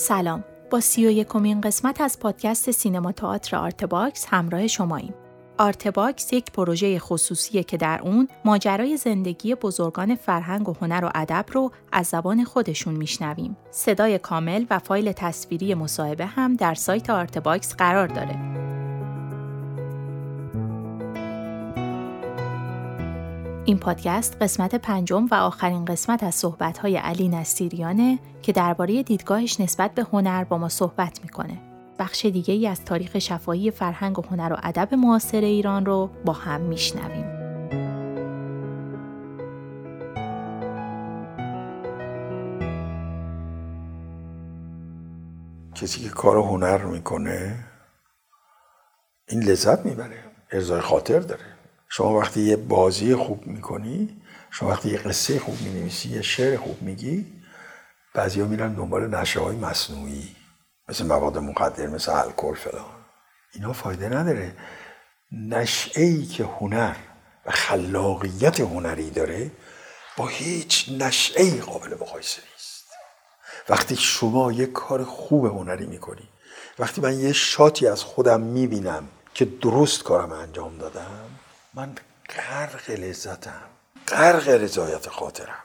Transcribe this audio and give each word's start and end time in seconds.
سلام 0.00 0.44
با 0.70 0.80
سی 0.80 1.06
و 1.06 1.10
یکمین 1.10 1.60
قسمت 1.60 2.00
از 2.00 2.20
پادکست 2.20 2.70
سینما 2.70 3.12
تئاتر 3.12 3.56
آرتباکس 3.56 4.26
همراه 4.28 4.66
شماییم 4.66 5.14
آرتباکس 5.58 6.32
یک 6.32 6.52
پروژه 6.52 6.98
خصوصیه 6.98 7.62
که 7.62 7.76
در 7.76 8.00
اون 8.02 8.28
ماجرای 8.44 8.96
زندگی 8.96 9.54
بزرگان 9.54 10.14
فرهنگ 10.14 10.68
و 10.68 10.74
هنر 10.80 11.04
و 11.04 11.10
ادب 11.14 11.44
رو 11.52 11.72
از 11.92 12.06
زبان 12.06 12.44
خودشون 12.44 12.94
میشنویم. 12.94 13.56
صدای 13.70 14.18
کامل 14.18 14.64
و 14.70 14.78
فایل 14.78 15.12
تصویری 15.12 15.74
مصاحبه 15.74 16.26
هم 16.26 16.56
در 16.56 16.74
سایت 16.74 17.10
آرتباکس 17.10 17.74
قرار 17.74 18.06
داره. 18.06 18.59
این 23.64 23.78
پادکست 23.78 24.36
قسمت 24.42 24.74
پنجم 24.74 25.26
و 25.30 25.34
آخرین 25.34 25.84
قسمت 25.84 26.22
از 26.22 26.34
صحبت‌های 26.34 26.96
علی 26.96 27.28
نصیریانه 27.28 28.18
که 28.42 28.52
درباره 28.52 29.02
دیدگاهش 29.02 29.60
نسبت 29.60 29.94
به 29.94 30.06
هنر 30.12 30.44
با 30.44 30.58
ما 30.58 30.68
صحبت 30.68 31.20
می‌کنه. 31.22 31.58
بخش 31.98 32.24
دیگه 32.24 32.54
ای 32.54 32.66
از 32.66 32.84
تاریخ 32.84 33.18
شفاهی 33.18 33.70
فرهنگ 33.70 34.18
و 34.18 34.22
هنر 34.30 34.52
و 34.52 34.56
ادب 34.62 34.94
معاصر 34.94 35.40
ایران 35.40 35.86
رو 35.86 36.10
با 36.24 36.32
هم 36.32 36.60
میشنویم. 36.60 37.40
کسی 45.74 46.00
که 46.00 46.08
کار 46.08 46.36
هنر 46.36 46.84
می‌کنه 46.84 47.64
این 49.28 49.42
لذت 49.42 49.86
می‌بره 49.86 50.24
ارزای 50.52 50.80
خاطر 50.80 51.20
داره 51.20 51.59
شما 51.92 52.18
وقتی 52.18 52.40
یه 52.40 52.56
بازی 52.56 53.14
خوب 53.14 53.46
می‌کنی 53.46 54.22
شما 54.50 54.68
وقتی 54.68 54.88
یه 54.88 54.98
قصه 54.98 55.38
خوب 55.38 55.60
می‌نویسی 55.60 56.08
یه 56.08 56.22
شعر 56.22 56.56
خوب 56.56 56.82
میگی 56.82 57.26
بعضی 58.14 58.40
ها 58.40 58.46
میرن 58.46 58.72
دنبال 58.72 59.14
نشه 59.14 59.40
های 59.40 59.56
مصنوعی 59.56 60.36
مثل 60.88 61.06
مواد 61.06 61.38
مقدر 61.38 61.86
مثل 61.86 62.12
الکل 62.12 62.54
فلان. 62.54 62.84
اینا 63.54 63.72
فایده 63.72 64.08
نداره. 64.08 64.56
نشعه 65.32 66.04
ای 66.04 66.26
که 66.26 66.44
هنر 66.44 66.96
و 67.46 67.50
خلاقیت 67.50 68.60
هنری 68.60 69.10
داره 69.10 69.50
با 70.16 70.26
هیچ 70.26 70.88
نشعه 70.98 71.44
ای 71.44 71.60
قابل 71.60 71.94
مقایسه 71.94 72.42
نیست. 72.52 72.84
وقتی 73.68 73.96
شما 73.96 74.52
یک 74.52 74.72
کار 74.72 75.04
خوب 75.04 75.46
هنری 75.46 75.86
می‌کنی 75.86 76.28
وقتی 76.78 77.00
من 77.00 77.20
یه 77.20 77.32
شاتی 77.32 77.86
از 77.86 78.02
خودم 78.02 78.40
می‌بینم 78.40 79.08
که 79.34 79.44
درست 79.44 80.02
کارم 80.02 80.32
انجام 80.32 80.78
دادم 80.78 81.30
من 81.74 81.94
غرق 82.36 82.90
لذتم 82.90 83.62
غرق 84.08 84.48
رضایت 84.48 85.08
خاطرم. 85.08 85.62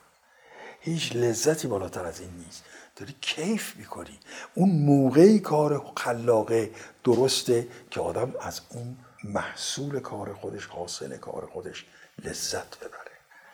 هیچ 0.80 1.16
لذتی 1.16 1.67
بالاتر 1.67 2.06
از 2.06 2.20
این 2.20 2.30
نیست. 2.45 2.64
داری 2.95 3.16
کیف 3.22 3.75
می‌کنی. 3.75 4.20
اون 4.53 4.70
موقعی 4.70 5.39
کار 5.39 5.94
خلاقه 5.98 6.72
درسته 7.03 7.67
که 7.92 8.02
آدم 8.02 8.33
از 8.42 8.61
اون 8.70 8.98
محصول 9.23 10.00
کار 10.00 10.33
خودش 10.33 10.66
حاصل 10.66 11.17
کار 11.17 11.50
خودش 11.53 11.86
لذت 12.26 12.80
ببره. 12.80 13.11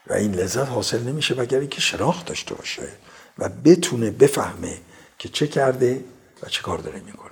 و 0.07 0.13
این 0.13 0.35
لذت 0.35 0.67
حاصل 0.67 1.03
نمیشه 1.03 1.41
مگر 1.41 1.59
اینکه 1.59 1.81
شناخت 1.81 2.25
داشته 2.25 2.55
باشه 2.55 2.87
و 3.37 3.49
بتونه 3.49 4.11
بفهمه 4.11 4.77
که 5.19 5.29
چه 5.29 5.47
کرده 5.47 6.03
و 6.43 6.49
چه 6.49 6.61
کار 6.61 6.77
داره 6.77 6.99
می‌کنه. 6.99 7.30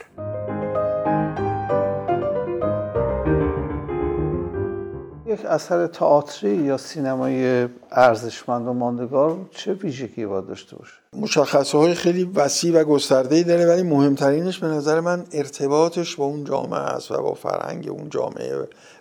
یک 5.40 5.46
اثر 5.46 5.88
تئاتری 5.88 6.56
یا 6.56 6.78
سینمای 6.78 7.68
ارزشمند 7.92 8.68
و 8.68 8.74
ماندگار 8.74 9.38
چه 9.52 9.74
ویژگی 9.74 10.26
باید 10.26 10.48
داشته 10.48 10.76
باشه؟ 10.76 10.94
مشخصه 11.14 11.78
های 11.78 11.94
خیلی 11.94 12.24
وسیع 12.24 12.82
و 12.82 12.84
گسترده 12.84 13.36
ای 13.36 13.44
داره 13.44 13.66
ولی 13.66 13.84
مهمترینش 13.84 14.60
به 14.60 14.68
نظر 14.68 15.00
من 15.00 15.26
ارتباطش 15.32 16.16
با 16.16 16.26
اون 16.26 16.44
جامعه 16.44 16.80
است 16.80 17.12
و 17.12 17.22
با 17.22 17.34
فرهنگ 17.34 17.88
اون 17.90 18.10
جامعه 18.10 18.58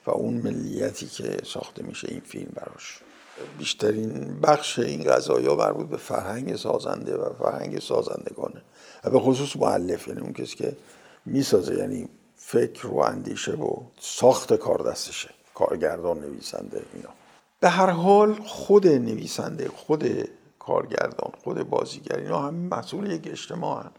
و 0.07 0.11
اون 0.11 0.35
ملیتی 0.35 1.07
که 1.07 1.37
ساخته 1.45 1.83
میشه 1.83 2.09
این 2.11 2.21
فیلم 2.21 2.53
براش. 2.55 3.01
بیشترین 3.59 4.41
بخش 4.43 4.79
این 4.79 5.09
ها 5.09 5.55
مربوط 5.55 5.87
به 5.87 5.97
فرهنگ 5.97 6.57
سازنده 6.57 7.17
و 7.17 7.33
فرهنگ 7.33 7.81
سازندگانه 7.81 8.63
و 9.05 9.11
به 9.11 9.19
خصوص 9.19 9.57
معلف 9.57 10.09
یعنی 10.09 10.21
اون 10.21 10.33
کسی 10.33 10.57
که 10.57 10.77
می‌سازه 11.27 11.75
یعنی 11.75 12.09
فکر 12.37 12.87
و 12.87 12.99
اندیشه 12.99 13.53
و 13.53 13.77
ساخت 14.01 14.55
کار 14.55 14.91
دستشه. 14.91 15.38
کارگردان 15.59 16.21
نویسنده 16.21 16.83
اینا 16.95 17.09
به 17.61 17.69
هر 17.69 17.91
حال 17.91 18.35
خود 18.35 18.87
نویسنده 18.87 19.69
خود 19.69 20.29
کارگردان 20.59 21.33
خود 21.45 21.71
بازیگر 21.71 22.17
اینا 22.17 22.39
هم 22.39 22.55
مسئول 22.55 23.11
یک 23.11 23.29
اجتماع 23.31 23.83
هن. 23.83 23.91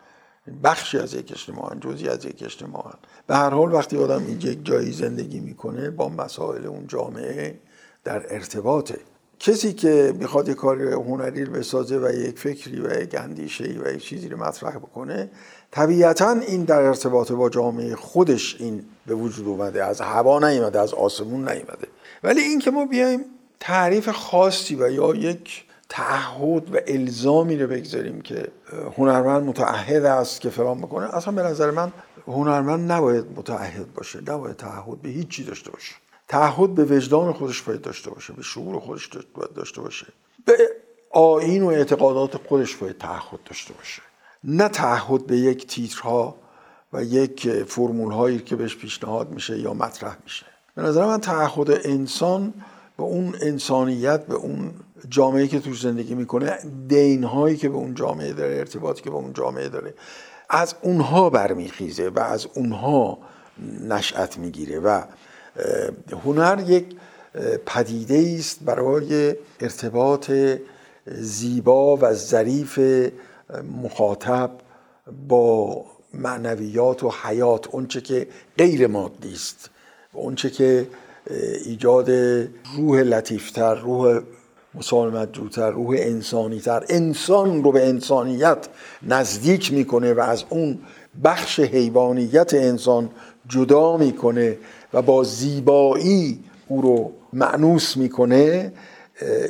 بخشی 0.63 0.97
از 0.97 1.13
یک 1.13 1.31
اجتماع 1.31 1.73
هن. 1.73 1.79
جزی 1.79 2.09
از 2.09 2.25
یک 2.25 2.43
اجتماع 2.43 2.83
هن. 2.85 2.99
به 3.27 3.35
هر 3.35 3.49
حال 3.49 3.73
وقتی 3.73 3.97
آدم 3.97 4.25
این 4.25 4.41
یک 4.41 4.65
جایی 4.65 4.91
زندگی 4.91 5.39
می‌کنه 5.39 5.89
با 5.89 6.09
مسائل 6.09 6.65
اون 6.65 6.87
جامعه 6.87 7.59
در 8.03 8.33
ارتباطه 8.33 8.99
کسی 9.39 9.73
که 9.73 10.13
می‌خواد 10.19 10.49
یک 10.49 10.55
کار 10.55 10.81
هنری 10.81 11.45
رو 11.45 11.53
بسازه 11.53 11.97
و 11.97 12.11
یک 12.11 12.39
فکری 12.39 12.79
و 12.81 13.01
یک 13.01 13.15
اندیشه 13.15 13.63
و 13.85 13.93
یک 13.93 14.03
چیزی 14.03 14.29
رو 14.29 14.37
مطرح 14.37 14.77
بکنه 14.77 15.29
طبیعتا 15.71 16.31
این 16.31 16.63
در 16.63 16.81
ارتباط 16.81 17.31
با 17.31 17.49
جامعه 17.49 17.95
خودش 17.95 18.55
این 18.59 18.85
به 19.05 19.15
وجود 19.15 19.47
اومده. 19.47 19.85
از 19.85 20.01
هوا 20.01 20.39
نیومده 20.49 20.79
از 20.79 20.93
آسمون 20.93 21.49
نیومده. 21.49 21.87
ولی 22.23 22.41
این 22.41 22.59
که 22.59 22.71
ما 22.71 22.85
بیایم 22.85 23.25
تعریف 23.59 24.09
خاصی 24.09 24.75
و 24.75 24.91
یا 24.91 25.15
یک 25.15 25.65
تعهد 25.89 26.75
و 26.75 26.79
الزامی 26.87 27.57
رو 27.57 27.67
بگذاریم 27.67 28.21
که 28.21 28.47
هنرمند 28.97 29.43
متعهد 29.43 30.05
است 30.05 30.41
که 30.41 30.49
فلان 30.49 30.81
بکنه 30.81 31.15
اصلا 31.15 31.33
به 31.33 31.41
نظر 31.41 31.71
من 31.71 31.91
هنرمند 32.27 32.91
نباید 32.91 33.25
متعهد 33.35 33.93
باشه 33.93 34.21
نباید 34.21 34.55
تعهد 34.55 35.01
به 35.01 35.09
هیچ 35.09 35.27
چی 35.27 35.43
داشته 35.43 35.71
باشه. 35.71 35.95
تعهد 36.29 36.75
به 36.75 36.85
وجدان 36.85 37.33
خودش 37.33 37.61
باید 37.61 37.81
داشته 37.81 38.09
باشه 38.09 38.33
به 38.33 38.43
شعور 38.43 38.79
خودش 38.79 39.09
باید 39.33 39.53
داشته 39.53 39.81
باشه. 39.81 40.07
به 40.45 40.53
آین 41.11 41.63
و 41.63 41.67
اعتقادات 41.67 42.37
خودش 42.47 42.75
باید 42.75 42.97
تعهد 42.97 43.39
داشته 43.45 43.73
باشه. 43.73 44.01
نه 44.43 44.67
تعهد 44.67 45.27
به 45.27 45.37
یک 45.37 45.67
تیترها 45.67 46.35
و 46.93 47.03
یک 47.03 47.49
فرمول 47.63 48.13
هایی 48.13 48.39
که 48.39 48.55
بهش 48.55 48.75
پیشنهاد 48.75 49.29
میشه 49.29 49.59
یا 49.59 49.73
مطرح 49.73 50.17
میشه. 50.23 50.45
به 50.75 50.81
نظر 50.81 51.05
من 51.05 51.19
تعهد 51.19 51.71
انسان 51.71 52.53
به 52.97 53.03
اون 53.03 53.35
انسانیت 53.41 54.25
به 54.25 54.35
اون 54.35 54.71
جامعه 55.09 55.47
که 55.47 55.59
توش 55.59 55.81
زندگی 55.81 56.15
می‌کنه 56.15 56.57
دین 56.87 57.23
هایی 57.23 57.57
که 57.57 57.69
به 57.69 57.75
اون 57.75 57.93
جامعه 57.93 58.33
داره 58.33 58.57
ارتباطی 58.57 59.01
که 59.01 59.09
به 59.09 59.15
اون 59.15 59.33
جامعه 59.33 59.69
داره 59.69 59.93
از 60.49 60.75
اونها 60.81 61.29
برمیخیزه 61.29 62.09
و 62.09 62.19
از 62.19 62.47
اونها 62.53 63.17
نشأت 63.87 64.37
می‌گیره 64.37 64.79
و 64.79 65.01
هنر 66.25 66.63
یک 66.67 66.85
پدیده 67.65 68.35
است 68.39 68.59
برای 68.65 69.35
ارتباط 69.59 70.31
زیبا 71.05 71.97
و 71.97 72.13
ظریف 72.13 72.79
مخاطب 73.83 74.51
با 75.27 75.85
معنویات 76.13 77.03
و 77.03 77.11
حیات 77.23 77.67
اونچه 77.67 78.01
که 78.01 78.27
غیر 78.57 78.87
مادی 78.87 79.33
است 79.33 79.69
اونچه 80.13 80.49
که 80.49 80.87
ایجاد 81.65 82.09
روح 82.77 82.99
لطیفتر 82.99 83.75
روح 83.75 84.21
مسالمت 84.73 85.33
جوتر 85.33 85.71
روح 85.71 85.95
انسانیتر. 85.99 86.85
انسان 86.89 87.63
رو 87.63 87.71
به 87.71 87.87
انسانیت 87.87 88.67
نزدیک 89.03 89.73
می‌کنه 89.73 90.13
و 90.13 90.19
از 90.19 90.43
اون 90.49 90.79
بخش 91.23 91.59
حیوانیت 91.59 92.53
انسان 92.53 93.09
جدا 93.49 93.97
می‌کنه 93.97 94.57
و 94.93 95.01
با 95.01 95.23
زیبایی 95.23 96.43
او 96.67 96.81
رو 96.81 97.11
معنوس 97.33 97.97
می‌کنه 97.97 98.73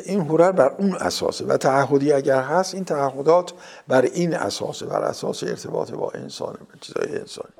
این 0.06 0.22
هنر 0.22 0.52
بر 0.52 0.72
اون 0.78 0.96
اساسه. 0.96 1.46
و 1.46 1.58
تعهدی 1.58 2.12
اگر 2.12 2.42
هست 2.42 2.76
این 2.76 2.84
تعهدات 2.84 3.54
بر 3.88 4.02
این 4.02 4.34
اساسه 4.34 4.86
بر 4.86 5.02
اساس 5.02 5.44
ارتباط 5.44 5.92
با 5.92 6.12
انسان 6.16 6.58
چیزای 6.82 7.20
انسانی. 7.20 7.54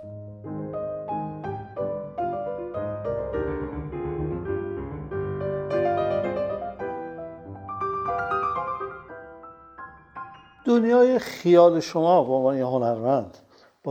دنیای 10.66 11.20
خیال 11.20 11.80
شما 11.80 12.24
به 12.24 12.34
عنوان 12.34 12.58
هنرمند 12.58 13.38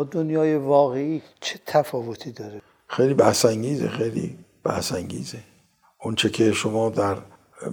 دنیای 0.04 0.56
واقعی 0.56 1.22
چه 1.40 1.58
تفاوتی 1.66 2.32
داره؟ 2.32 2.62
خیلی 2.86 3.14
بحث 3.14 3.44
انگیزه 3.44 3.88
خیلی 3.88 4.38
بحث 4.64 4.92
انگیزه 4.92 5.38
اونچه 6.02 6.30
که 6.30 6.52
شما 6.52 6.90
در 6.90 7.16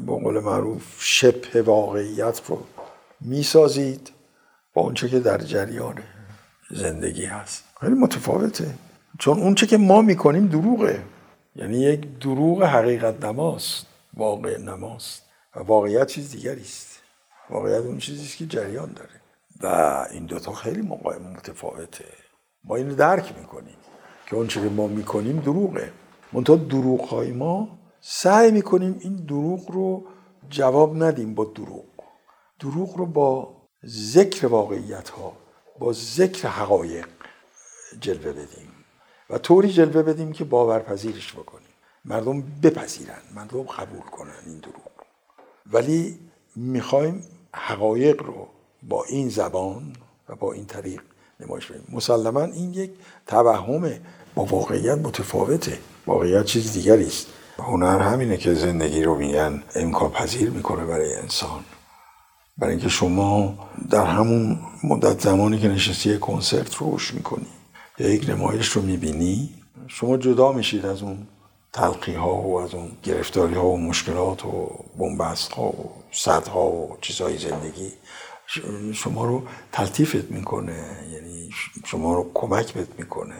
به 0.07 0.41
معروف 0.41 0.83
شبه 0.99 1.61
واقعیت 1.61 2.41
رو 2.47 2.63
می‌سازید 3.21 4.11
با 4.73 4.81
اونچه 4.81 5.09
که 5.09 5.19
در 5.19 5.37
جریان 5.37 5.99
زندگی 6.71 7.25
هست. 7.25 7.63
خیلی 7.81 7.93
متفاوته. 7.93 8.73
چون 9.19 9.39
اونچه 9.39 9.67
که 9.67 9.77
ما 9.77 10.01
می‌کنیم 10.01 10.47
دروغه. 10.47 11.03
یعنی 11.55 11.77
یک 11.77 12.19
دروغ 12.19 12.63
حقیقت 12.63 13.25
نماست 13.25 13.85
واقع 14.13 14.57
نماست. 14.57 15.21
و 15.55 15.59
واقعیت 15.59 16.07
چیز 16.07 16.31
دیگری 16.31 16.61
است. 16.61 16.99
واقعیت 17.49 17.85
اون 17.85 17.97
چیزی 17.97 18.37
که 18.37 18.45
جریان 18.45 18.93
داره. 18.93 19.24
و 19.61 19.67
این 20.11 20.25
دوتا 20.25 20.51
خیلی 20.51 20.81
متفاوته. 20.81 22.05
ما 22.63 22.75
اینو 22.75 22.95
درک 22.95 23.37
می‌کنیم 23.39 23.77
که 24.25 24.35
اون 24.35 24.47
که 24.47 24.59
ما 24.59 24.87
می‌کنیم 24.87 25.39
دروغه. 25.39 25.91
منتها 26.33 26.55
دروغ 26.55 27.01
های 27.01 27.31
ما 27.31 27.79
سعی 28.01 28.51
می‌کنیم 28.51 28.97
این 28.99 29.15
دروغ 29.15 29.71
رو 29.71 30.07
جواب 30.49 31.03
ندیم 31.03 31.35
با 31.35 31.45
دروغ. 31.45 31.85
دروغ 32.59 32.97
رو 32.97 33.05
با 33.05 33.55
ذکر 33.85 34.47
واقعیت 34.47 35.09
ها 35.09 35.37
با 35.79 35.93
ذکر 35.93 36.47
حقایق 36.47 37.07
جلوه 37.99 38.31
بدیم 38.31 38.71
و 39.29 39.37
طوری 39.37 39.69
جلوه 39.69 40.03
بدیم 40.03 40.31
که 40.31 40.43
باورپذیرش 40.43 41.33
بکنیم. 41.33 41.67
مردم 42.05 42.41
بپذیرن 42.63 43.21
مردم 43.35 43.63
قبول 43.63 44.01
کنن 44.01 44.35
این 44.45 44.59
دروغ 44.59 44.91
ولی 45.73 46.19
می‌خوایم 46.55 47.23
حقایق 47.53 48.21
رو 48.23 48.47
با 48.89 49.03
این 49.03 49.29
زبان 49.29 49.95
و 50.29 50.35
با 50.35 50.53
این 50.53 50.65
طریق 50.65 51.01
نمایش 51.39 51.65
بدیم. 51.65 51.87
مسلما 51.91 52.41
این 52.41 52.73
یک 52.73 52.91
توهمه 53.27 54.01
با 54.35 54.45
واقعیت 54.45 54.97
متفاوته. 54.97 55.77
واقعیت 56.07 56.45
چیز 56.45 56.73
دیگری 56.73 57.07
است. 57.07 57.27
هنر 57.57 57.99
همینه 57.99 58.37
که 58.37 58.53
زندگی 58.53 59.03
رو 59.03 59.15
میگن 59.15 59.63
امکان 59.75 60.11
پذیر 60.11 60.49
می‌کنه 60.49 60.85
برای 60.85 61.15
انسان. 61.15 61.63
برای 62.57 62.73
اینکه 62.73 62.89
شما 62.89 63.57
در 63.89 64.05
همون 64.05 64.59
مدت 64.83 65.21
زمانی 65.21 65.59
که 65.59 65.67
نشستی 65.67 66.17
کنسرت 66.17 66.75
روش 66.75 67.13
می‌کنی 67.13 67.47
یا 67.99 68.09
یک 68.09 68.29
نمایش 68.29 68.67
رو 68.67 68.81
می‌بینی 68.81 69.49
شما 69.87 70.17
جدا 70.17 70.51
میشید 70.51 70.85
از 70.85 71.01
اون 71.01 71.27
تلقی 71.73 72.13
ها 72.13 72.35
و 72.35 72.59
از 72.59 72.73
اون 72.73 72.91
گرفتاری 73.03 73.53
ها 73.53 73.65
و 73.65 73.77
مشکلات 73.77 74.45
و 74.45 74.69
بنبست 74.97 75.51
ها 75.51 75.63
و 75.63 75.91
صد 76.11 76.47
ها 76.47 76.65
و 76.65 76.97
چیزهای 77.01 77.37
زندگی. 77.37 77.91
شما 78.93 79.25
رو 79.25 79.47
تلطیفت 79.71 80.31
می‌کنه 80.31 80.85
یعنی 81.11 81.49
شما 81.85 82.13
رو 82.13 82.31
کمک 82.33 82.73
بهت 82.73 82.89
می‌کنه. 82.97 83.35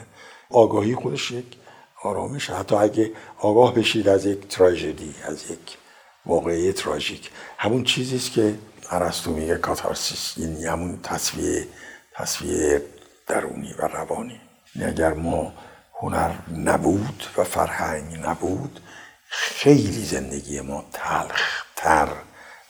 آگاهی 0.50 0.96
خودش 0.96 1.32
یک 1.32 1.58
آرامش 2.04 2.50
حتی 2.50 2.76
اگه 2.76 3.12
آگاه 3.40 3.74
بشید 3.74 4.08
از 4.08 4.26
یک 4.26 4.48
تراژدی 4.48 5.16
از 5.24 5.52
یک 5.52 5.78
واقعی 6.26 6.74
تراژیک. 6.74 7.32
همون 7.58 7.84
چیزی 7.84 8.16
است 8.16 8.32
که 8.32 8.56
ارسطو 8.92 9.32
میگه 9.32 9.56
کاتارسیس. 9.56 10.38
یعنی 10.38 10.66
همون 10.66 11.00
تصویه 11.04 11.68
تصویه 12.14 12.82
درونی 13.28 13.74
و 13.74 13.88
روانی. 13.88 14.42
یعنی 14.76 14.92
اگر 14.92 15.14
ما 15.14 15.54
هنر 16.00 16.32
نبود 16.58 17.24
و 17.38 17.44
فرهنگ 17.44 18.20
نبود 18.26 18.80
خیلی 19.30 20.06
زندگی 20.06 20.62
ما 20.62 20.86
تلخ 20.94 21.66
تر 21.76 22.10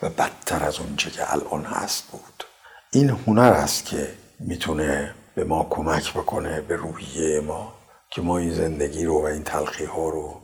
و 0.01 0.09
بدتر 0.09 0.63
از 0.63 0.79
اونچه 0.79 1.11
که 1.11 1.33
الان 1.33 1.65
هست 1.65 2.03
بود. 2.03 2.43
این 2.91 3.09
هنر 3.09 3.53
است 3.53 3.85
که 3.85 4.13
می‌تونه 4.39 5.15
به 5.35 5.43
ما 5.43 5.67
کمک 5.69 6.13
بکنه 6.13 6.61
به 6.61 6.75
روحیه 6.75 7.39
ما 7.39 7.73
که 8.09 8.21
ما 8.21 8.37
این 8.37 8.53
زندگی 8.53 9.05
رو 9.05 9.21
و 9.21 9.25
این 9.25 9.43
تلخی 9.43 9.85
ها 9.85 10.09
رو 10.09 10.41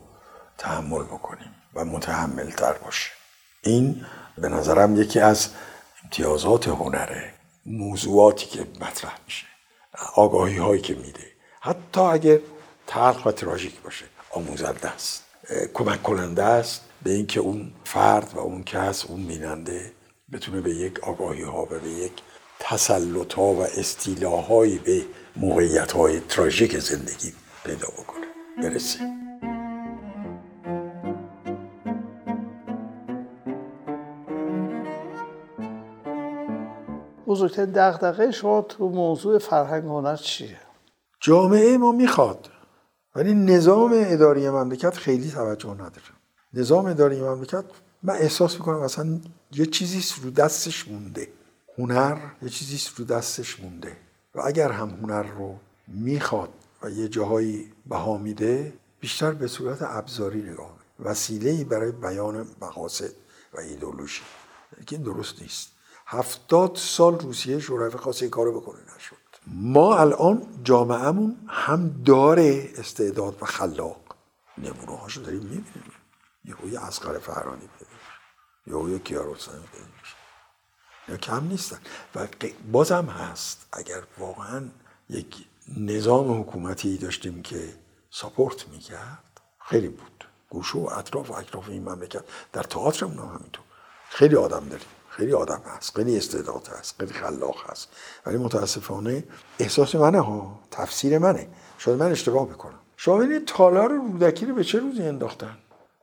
تحمل 0.58 1.02
بکنیم 1.02 1.54
و 1.74 1.84
متحمل 1.84 2.50
تر 2.50 2.72
باشه. 2.72 3.10
این 3.62 4.06
به 4.38 4.48
نظرم 4.48 5.00
یکی 5.00 5.20
از 5.20 5.48
امتیازات 6.04 6.68
هنره 6.68 7.32
موضوعاتی 7.66 8.46
که 8.46 8.66
مطرح 8.80 9.18
میشه 9.26 9.46
آگاهی 10.14 10.56
هایی 10.56 10.80
که 10.80 10.94
میده. 10.94 11.26
حتی 11.60 12.00
اگر 12.00 12.38
تلخ 12.86 13.26
و 13.26 13.32
تراژیک 13.32 13.80
باشه 13.80 14.04
آموزنده 14.30 14.88
است 14.88 15.24
کمک 15.74 16.02
کننده 16.02 16.44
است 16.44 16.80
به 17.04 17.10
اینکه 17.10 17.40
اون 17.40 17.72
فرد 17.84 18.32
و 18.34 18.38
اون 18.38 18.62
کس 18.62 19.06
اون 19.06 19.26
بیننده 19.26 19.92
بتونه 20.32 20.60
به 20.60 20.70
یک 20.70 21.00
آگاهی 21.00 21.42
ها 21.42 21.62
و 21.62 21.78
به 21.78 21.90
یک 21.90 22.12
تسلط 22.58 23.34
ها 23.34 23.42
و 23.42 23.60
استیلاهایی 23.62 24.78
به 24.78 25.02
موقعیت 25.36 25.92
های 25.92 26.20
تراژیک 26.20 26.78
زندگی 26.78 27.32
پیدا 27.64 27.88
بکنه. 27.88 28.26
برسه. 28.62 28.98
بزرگترین 37.26 37.70
دغدغه 37.70 38.30
شما 38.30 38.62
تو 38.62 38.88
موضوع 38.88 39.38
فرهنگ 39.38 39.84
هنر 39.84 40.16
چیه؟ 40.16 40.60
جامعه 41.20 41.78
ما 41.78 41.92
می‌خواد 41.92 42.50
ولی 43.14 43.34
نظام 43.34 43.90
اداری 43.94 44.50
مملکت 44.50 44.94
خیلی 44.94 45.30
توجه 45.30 45.74
نداره. 45.74 46.21
نظام 46.54 46.86
اداری 46.86 47.20
مملکت 47.20 47.64
من 48.02 48.14
احساس 48.14 48.54
می‌کنم 48.54 48.80
اصلا 48.80 49.20
یه 49.52 49.66
چیزی 49.66 50.04
رو 50.22 50.30
دستش 50.30 50.88
مونده. 50.88 51.28
هنر 51.78 52.18
یه 52.42 52.48
چیزی 52.48 52.78
رو 52.96 53.04
دستش 53.04 53.60
مونده. 53.60 53.96
و 54.34 54.40
اگر 54.40 54.72
هم 54.72 54.90
هنر 54.90 55.22
رو 55.22 55.56
می‌خواد 55.88 56.48
و 56.82 56.90
یه 56.90 57.08
جاهایی 57.08 57.72
بها 57.86 58.18
میده 58.18 58.72
بیشتر 59.00 59.30
به 59.30 59.48
صورت 59.48 59.78
ابزاری 59.82 60.42
نگاه 60.42 60.76
وسیله 61.00 61.64
برای 61.64 61.92
بیان 61.92 62.46
مقاصد 62.60 63.10
و 63.54 63.60
ایدولوژی 63.60 64.22
که 64.86 64.96
این 64.96 65.04
درست 65.04 65.42
نیست. 65.42 65.68
هفتاد 66.06 66.76
سال 66.76 67.18
روسیه 67.18 67.58
شورای 67.58 67.90
خواست 67.90 68.22
این 68.22 68.30
کارو 68.30 68.60
بکنه 68.60 68.78
نشد. 68.96 69.16
ما 69.46 69.96
الان 69.96 70.42
جامعهمون 70.64 71.36
هم 71.48 72.02
داره 72.04 72.70
استعداد 72.76 73.38
و 73.42 73.44
خلاق. 73.44 74.00
نمونه 74.58 74.98
هاشو 74.98 75.20
داریم 75.22 75.40
می‌بینیم. 75.40 75.91
یه 76.44 76.80
اسقر 76.80 77.18
فرانی 77.18 77.68
پیدا 77.78 78.88
یه 78.88 78.98
کیاروسانی 78.98 79.64
پیدا 79.72 79.86
یا 81.08 81.16
کم 81.16 81.44
نیستن. 81.44 81.78
و 82.14 82.26
بازم 82.72 83.06
هست. 83.06 83.66
اگر 83.72 84.02
واقعا 84.18 84.68
یک 85.08 85.46
نظام 85.76 86.40
حکومتی 86.40 86.98
داشتیم 86.98 87.42
که 87.42 87.74
ساپورت 88.10 88.68
می‌کرد 88.68 89.40
خیلی 89.60 89.88
بود. 89.88 90.24
گوشو 90.50 90.78
و 90.78 90.90
اطراف 90.90 91.30
و 91.30 91.34
اطراف 91.34 91.68
این 91.68 91.82
مملکت. 91.82 92.24
در 92.52 92.62
تئاترمون 92.62 93.18
هم 93.18 93.24
همینطور. 93.24 93.64
خیلی 94.08 94.36
آدم 94.36 94.68
داریم. 94.68 94.86
خیلی 95.08 95.32
آدم 95.32 95.62
هست. 95.66 95.96
خیلی 95.96 96.16
استعداد 96.16 96.68
هست. 96.68 97.00
خیلی 97.00 97.12
خلاق 97.12 97.70
هست. 97.70 97.88
ولی 98.26 98.36
متاسفانه 98.36 99.24
احساس 99.58 99.94
منه 99.94 100.20
ها. 100.20 100.60
تفسیر 100.70 101.18
منه. 101.18 101.48
شاید 101.78 101.98
من 101.98 102.10
اشتباه 102.10 102.48
بکنم. 102.48 102.78
ببینید 103.06 103.44
تالار 103.46 103.92
رودکی 103.92 104.46
رو 104.46 104.54
به 104.54 104.64
چه 104.64 104.78
روزی 104.78 105.02
انداختن؟ 105.02 105.56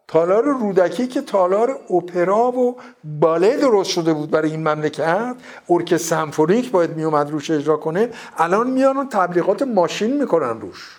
تالار 0.09 0.43
رودکی 0.43 1.07
که 1.07 1.21
تالار 1.21 1.79
اپرا 1.89 2.51
و 2.51 2.77
باله 3.03 3.57
درست 3.57 3.89
شده 3.89 4.13
بود 4.13 4.31
برای 4.31 4.51
این 4.51 4.67
مملکت 4.67 5.35
ارکستر 5.69 5.97
سمفونیک 5.97 6.71
باید 6.71 6.95
میومد 6.95 7.31
روش 7.31 7.51
اجرا 7.51 7.77
کنه 7.77 8.09
الان 8.37 8.69
میان 8.69 8.97
و 8.97 9.05
تبلیغات 9.05 9.61
ماشین 9.61 10.17
می‌کنن 10.17 10.61
روش. 10.61 10.97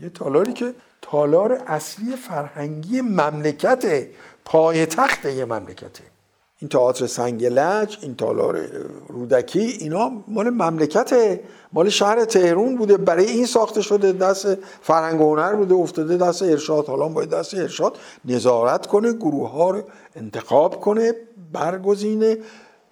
یه 0.00 0.08
تالاری 0.08 0.52
که 0.52 0.74
تالار 1.02 1.52
اصلی 1.66 2.16
فرهنگی 2.16 3.00
مملکت 3.00 4.06
پای 4.44 4.86
تخت 4.86 5.24
یه 5.24 5.44
مملکته. 5.44 6.17
این 6.60 6.68
تئاتر 6.68 7.06
سنگ 7.06 7.44
لج 7.44 7.98
این 8.02 8.14
تالار 8.14 8.60
رودکی 9.08 9.60
اینا 9.60 10.12
مال 10.28 10.50
مملکت 10.50 11.40
مال 11.72 11.88
شهر 11.88 12.24
تهرون 12.24 12.76
بوده. 12.76 12.96
برای 12.96 13.24
این 13.24 13.46
ساخته 13.46 13.82
شده 13.82 14.12
دست 14.12 14.54
فرهنگ 14.82 15.20
هنر 15.20 15.54
بوده 15.54 15.74
افتاده 15.74 16.16
دست 16.16 16.42
ارشاد. 16.42 16.86
حالا 16.86 17.08
باید 17.08 17.30
دست 17.30 17.54
ارشاد 17.54 17.96
نظارت 18.24 18.86
کنه 18.86 19.12
گروه 19.12 19.50
ها 19.50 19.70
رو 19.70 19.82
انتخاب 20.16 20.80
کنه 20.80 21.12
برگزینه. 21.52 22.36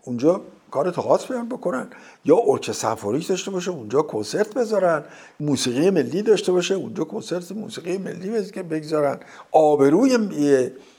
اونجا 0.02 0.40
کار 0.70 0.90
تئاتر 0.90 1.34
بیان 1.34 1.48
بکنن. 1.48 1.86
یا 2.24 2.36
ارکستر 2.46 2.72
سمفونیک 2.72 3.28
داشته 3.28 3.50
باشه 3.50 3.70
اونجا 3.70 4.02
کنسرت 4.02 4.54
بذارن. 4.54 5.04
موسیقی 5.40 5.90
ملی 5.90 6.22
داشته 6.22 6.52
باشه 6.52 6.74
اونجا 6.74 7.04
کنسرت 7.04 7.52
موسیقی 7.52 7.98
ملی 7.98 8.30
بگذارن. 8.70 9.20
آبروی 9.52 10.18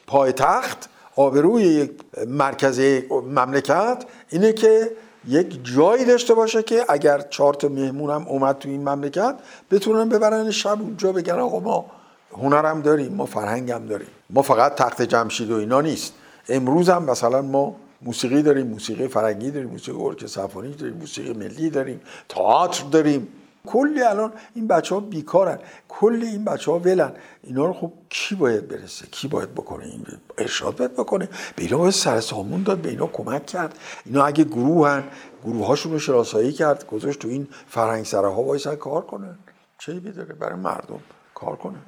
پایتخت 0.08 0.90
آبروی 1.18 1.64
یک 1.64 1.92
مرکز 2.28 2.80
مملکت 3.12 4.06
اینه 4.30 4.54
که 4.54 4.92
یک 5.28 5.60
جایی 5.76 6.06
داشته 6.06 6.34
باشه 6.34 6.64
که 6.64 6.86
اگر 6.90 7.22
چهار 7.22 7.54
تا 7.54 7.68
مهمون 7.68 8.10
هم 8.10 8.28
اومد 8.28 8.60
تو 8.60 8.70
این 8.70 8.90
مملکت 8.90 9.36
بتونن 9.72 10.10
ببرن 10.10 10.52
شب 10.52 10.82
اونجا 10.82 11.12
بگن 11.12 11.34
آقا 11.34 11.60
ما 11.60 11.86
هنرم 12.32 12.82
داریم 12.82 13.14
ما 13.14 13.26
فرهنگ 13.26 13.72
هم 13.72 13.86
داریم. 13.86 14.08
ما 14.30 14.42
فقط 14.42 14.76
تخت 14.76 15.02
جمشید 15.02 15.52
و 15.52 15.56
اینا 15.56 15.82
نیست. 15.82 16.14
امروز 16.50 16.90
هم 16.90 17.04
مثلا 17.04 17.42
ما 17.42 17.76
موسیقی 18.02 18.42
داریم 18.42 18.68
موسیقی 18.68 19.08
فرنگی 19.08 19.52
داریم 19.52 19.70
موسیقی 19.70 19.98
ارکستر 20.02 20.48
داریم 20.48 20.98
موسیقی 21.00 21.34
ملی 21.34 21.70
داریم 21.70 22.02
تئاتر 22.30 22.84
داریم. 22.84 23.28
کلی 23.68 24.02
الان 24.02 24.34
این 24.56 24.68
بچه 24.68 24.96
ها 24.96 25.02
بیکارن. 25.02 25.60
کلی 25.88 26.28
این 26.28 26.46
بچه 26.46 26.72
ها 26.72 26.80
ولن. 26.80 27.12
اینا 27.44 27.66
رو 27.66 27.74
خب 27.74 27.92
کی 28.10 28.36
باید 28.36 28.68
برسه؟ 28.68 29.08
کی 29.12 29.28
باید 29.28 29.56
بکنه 29.56 29.86
این 29.86 30.06
ارشاد 30.38 30.78
باید 30.78 30.94
بکنه؟ 30.94 31.30
به 31.56 31.64
اینا 31.64 31.78
باید 31.78 31.94
سر 31.94 32.20
سامون 32.20 32.64
داد 32.64 32.78
به 32.78 32.90
اینا 32.90 33.08
کمک 33.08 33.46
کرد. 33.46 33.78
اینا 34.06 34.26
اگه 34.26 34.44
گروه 34.44 34.90
هن 34.90 35.04
گروه 35.44 35.68
هاشون 35.68 35.92
رو 35.92 36.00
شناسایی 36.00 36.52
کرد 36.52 36.88
گذاشت 36.88 37.20
تو 37.20 37.28
این 37.28 37.48
فرهنگ 37.68 38.06
سره 38.06 38.28
ها 38.28 38.42
باید 38.42 38.68
کار 38.68 39.02
کنن. 39.02 39.38
چه 39.80 39.94
بیداره 39.94 40.34
برای 40.34 40.60
مردم 40.60 41.00
کار 41.34 41.56
کنن. 41.56 41.82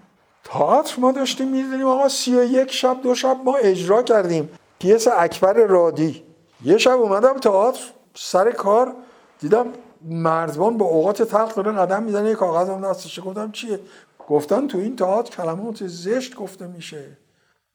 تئاتر 0.44 1.00
ما 1.00 1.12
داشتیم 1.12 1.48
می‌دونیم 1.48 1.88
آقا 1.88 2.10
سی 2.10 2.36
و 2.36 2.44
یک 2.44 2.72
شب 2.72 3.02
دو 3.04 3.16
شب 3.16 3.38
ما 3.46 3.56
اجرا 3.56 4.04
کردیم. 4.04 4.50
پیس 4.80 5.08
اکبر 5.08 5.54
رادی. 5.54 6.24
یه 6.64 6.78
شب 6.78 7.00
اومدم 7.00 7.38
تئاتر 7.38 7.80
سر 8.16 8.52
کار 8.52 8.94
دیدم 9.40 9.68
مردمان 10.02 10.78
با 10.78 10.86
اوقات 10.86 11.24
تلخ 11.24 11.56
داره 11.56 11.72
قدم 11.72 12.04
می‌زنه 12.04 12.30
یه 12.30 12.36
کاغذ 12.36 12.70
هم 12.70 12.82
دستشه 12.82 13.22
گفتم 13.22 13.52
چیه؟ 13.52 13.80
گفتن 14.28 14.68
تو 14.68 14.78
این 14.78 14.96
تئاتر 14.96 15.36
کلمات 15.36 15.88
زشت 15.88 16.36
گفته 16.36 16.68
میشه. 16.68 17.06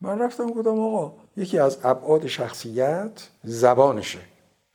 من 0.00 0.19
رفتم 0.19 0.47
گفتم 0.47 0.81
آقا 0.81 1.12
یکی 1.37 1.59
از 1.59 1.78
ابعاد 1.85 2.26
شخصیت 2.26 3.28
زبانشه. 3.45 4.21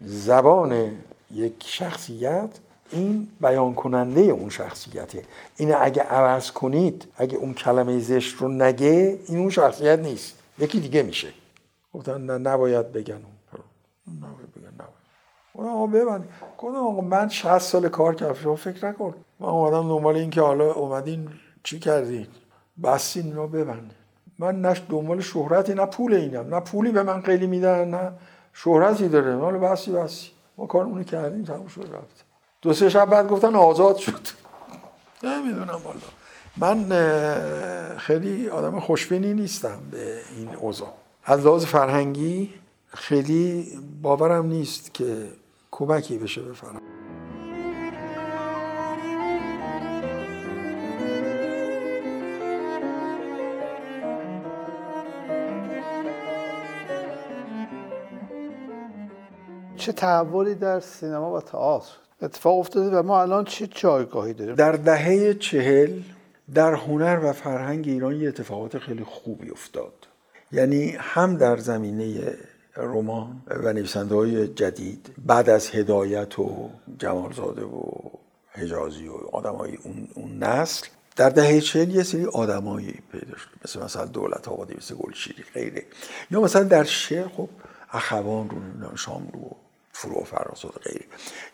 زبان 0.01 0.91
یک 1.31 1.53
شخصیت 1.65 2.49
این 2.91 3.27
بیان 3.41 3.73
کننده 3.73 4.21
اون 4.21 4.49
شخصیته. 4.49 5.23
اینه 5.57 5.75
اگه 5.81 6.01
عوض 6.01 6.51
کنید 6.51 7.05
اگه 7.17 7.37
اون 7.37 7.53
کلمه 7.53 7.99
زشت 7.99 8.35
رو 8.37 8.47
نگه 8.47 9.19
این 9.27 9.39
اون 9.39 9.49
شخصیت 9.49 9.99
نیست. 9.99 10.33
یکی 10.59 10.79
دیگه 10.79 11.03
میشه. 11.03 11.27
گفتن 11.93 12.41
نباید 12.47 12.91
بگن 12.91 13.13
اون 13.13 14.19
نباید 15.59 15.75
آقا 15.75 15.87
ببند. 15.87 16.29
گفتم 16.57 16.77
آقا 16.77 17.01
من 17.01 17.29
60 17.29 17.57
سال 17.57 17.89
کار 17.89 18.15
کردم. 18.15 18.33
شما 18.33 18.55
فکر 18.55 18.87
نکن. 18.87 19.13
من 19.39 19.47
اومدم 19.47 19.87
دنبال 19.87 20.15
این 20.15 20.29
که 20.29 20.41
حالا 20.41 20.71
اومدین 20.73 21.29
چی 21.63 21.79
کردین؟ 21.79 22.27
بستین 22.83 23.35
رو 23.35 23.47
ببند. 23.47 23.93
من 24.39 24.61
نه 24.61 24.73
دنبال 24.89 25.21
شهرتی 25.21 25.73
نه 25.73 25.85
پول 25.85 26.13
اینم. 26.13 26.55
نه 26.55 26.59
پولی 26.59 26.91
به 26.91 27.03
من 27.03 27.21
خیلی 27.21 27.47
میدن 27.47 27.87
نه 27.89 28.11
شهرتی 28.53 29.07
داره. 29.07 29.35
حالا 29.35 29.57
بسی 29.59 29.91
بسی. 29.91 30.29
ما 30.57 30.65
کارمونو 30.65 31.03
کردیم 31.03 31.43
تموم 31.43 31.67
شد 31.67 31.89
رفت. 31.93 32.25
دو 32.61 32.73
سه 32.73 32.89
شب 32.89 33.05
بعد 33.09 33.27
گفتن 33.27 33.55
آزاد 33.55 33.95
شد. 33.95 34.27
نمی‌دونم 35.23 35.79
والا 35.85 35.99
من 36.57 37.97
خیلی 37.97 38.49
آدم 38.49 38.79
خوشبینی 38.79 39.33
نیستم 39.33 39.79
به 39.91 40.13
این 40.37 40.55
اوضاع. 40.55 40.93
از 41.25 41.45
لحاظ 41.45 41.65
فرهنگی 41.65 42.53
خیلی 42.87 43.67
باورم 44.01 44.45
نیست 44.45 44.93
که 44.93 45.27
کمکی 45.71 46.17
بشه 46.17 46.53
فرهنگ 46.53 46.89
چه 59.79 59.91
تحولی 59.91 60.55
در 60.55 60.79
سینما 60.79 61.33
و 61.33 61.41
تئاتر 61.41 61.93
اتفاق 62.21 62.59
افتاده 62.59 62.97
و 62.97 63.03
ما 63.03 63.21
الان 63.21 63.45
چه 63.45 63.67
جایگاهی 63.67 64.33
داریم؟ 64.33 64.55
در 64.55 64.71
دهه 64.71 65.33
چهل 65.33 66.01
در 66.53 66.73
هنر 66.73 67.19
و 67.23 67.33
فرهنگ 67.33 67.87
ایران 67.87 68.15
یه 68.15 68.27
اتفاقات 68.27 68.77
خیلی 68.77 69.03
خوبی 69.03 69.49
افتاد. 69.49 69.93
یعنی 70.51 70.95
هم 70.99 71.37
در 71.37 71.57
زمینه 71.57 72.35
رمان 72.75 73.41
و 73.47 73.73
نویسنده 73.73 74.15
های 74.15 74.47
جدید 74.47 75.09
بعد 75.25 75.49
از 75.49 75.69
هدایت 75.69 76.39
و 76.39 76.69
جمالزاده 76.97 77.61
و 77.61 77.81
حجازی 78.51 79.07
و 79.07 79.13
آدم 79.31 79.55
های 79.55 79.75
اون, 79.75 80.07
اون 80.15 80.43
نسل 80.43 80.87
در 81.15 81.29
دهه 81.29 81.61
چهل 81.61 81.95
یه 81.95 82.03
سری 82.03 82.25
آدمایی 82.25 82.99
پیدا 83.11 83.37
شد. 83.37 83.49
مثل 83.65 83.83
مثلا 83.83 84.05
دولت 84.05 84.47
آبادی 84.47 84.75
مثل 84.77 84.95
گلشیری 84.95 85.43
غیره. 85.53 85.85
یا 86.31 86.41
مثلا 86.41 86.63
در 86.63 86.83
شعر 86.83 87.27
خب 87.27 87.49
اخوان 87.91 88.49
رو 88.49 88.97
شاملو 88.97 89.49
فرو 89.91 90.23
فراسد 90.23 90.69
غیره. 90.69 91.05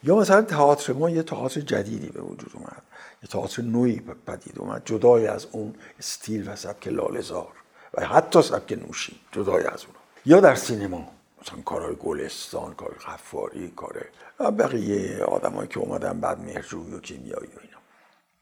یا 0.03 0.15
مثلا 0.15 0.41
تئاتر 0.41 0.93
ما 0.93 1.09
یه 1.09 1.23
تئاتر 1.23 1.61
جدیدی 1.61 2.09
به 2.09 2.21
وجود 2.21 2.51
اومد. 2.53 2.81
یه 3.23 3.29
تئاتر 3.29 3.61
نوعی 3.61 4.01
پدید 4.27 4.59
اومد 4.59 4.81
جدای 4.85 5.27
از 5.27 5.47
اون 5.51 5.75
استیل 5.99 6.49
و 6.49 6.55
سبک 6.55 6.87
لالزار 6.87 7.53
و 7.93 8.05
حتی 8.05 8.41
سبک 8.41 8.71
نوشی 8.71 9.19
جدای 9.31 9.63
از 9.63 9.83
اون. 9.85 9.94
یا 10.25 10.39
در 10.39 10.55
سینما؟ 10.55 11.07
مثلا 11.41 11.61
کارهای 11.61 11.95
گلستان 11.95 12.73
کار 12.73 12.95
غفاری 13.07 13.71
کار 13.75 14.05
بقیه 14.39 15.23
آدمایی 15.23 15.67
که 15.67 15.79
اومدن 15.79 16.19
بعد 16.19 16.39
مهرجویی 16.39 16.93
و 16.93 16.99
کیمیایی 16.99 17.47
و 17.47 17.59
اینا. 17.61 17.77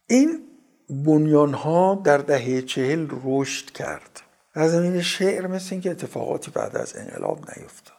این 0.07 0.43
بنیان 0.89 1.53
ها 1.53 2.01
در 2.03 2.17
دهه 2.17 2.61
چهل 2.61 3.07
رشد 3.23 3.71
کرد. 3.71 4.21
در 4.55 4.67
زمین 4.67 5.01
شعر 5.01 5.47
مثل 5.47 5.67
اینکه 5.71 5.91
اتفاقاتی 5.91 6.51
بعد 6.51 6.77
از 6.77 6.97
انقلاب 6.97 7.39
نیفتاد. 7.39 7.93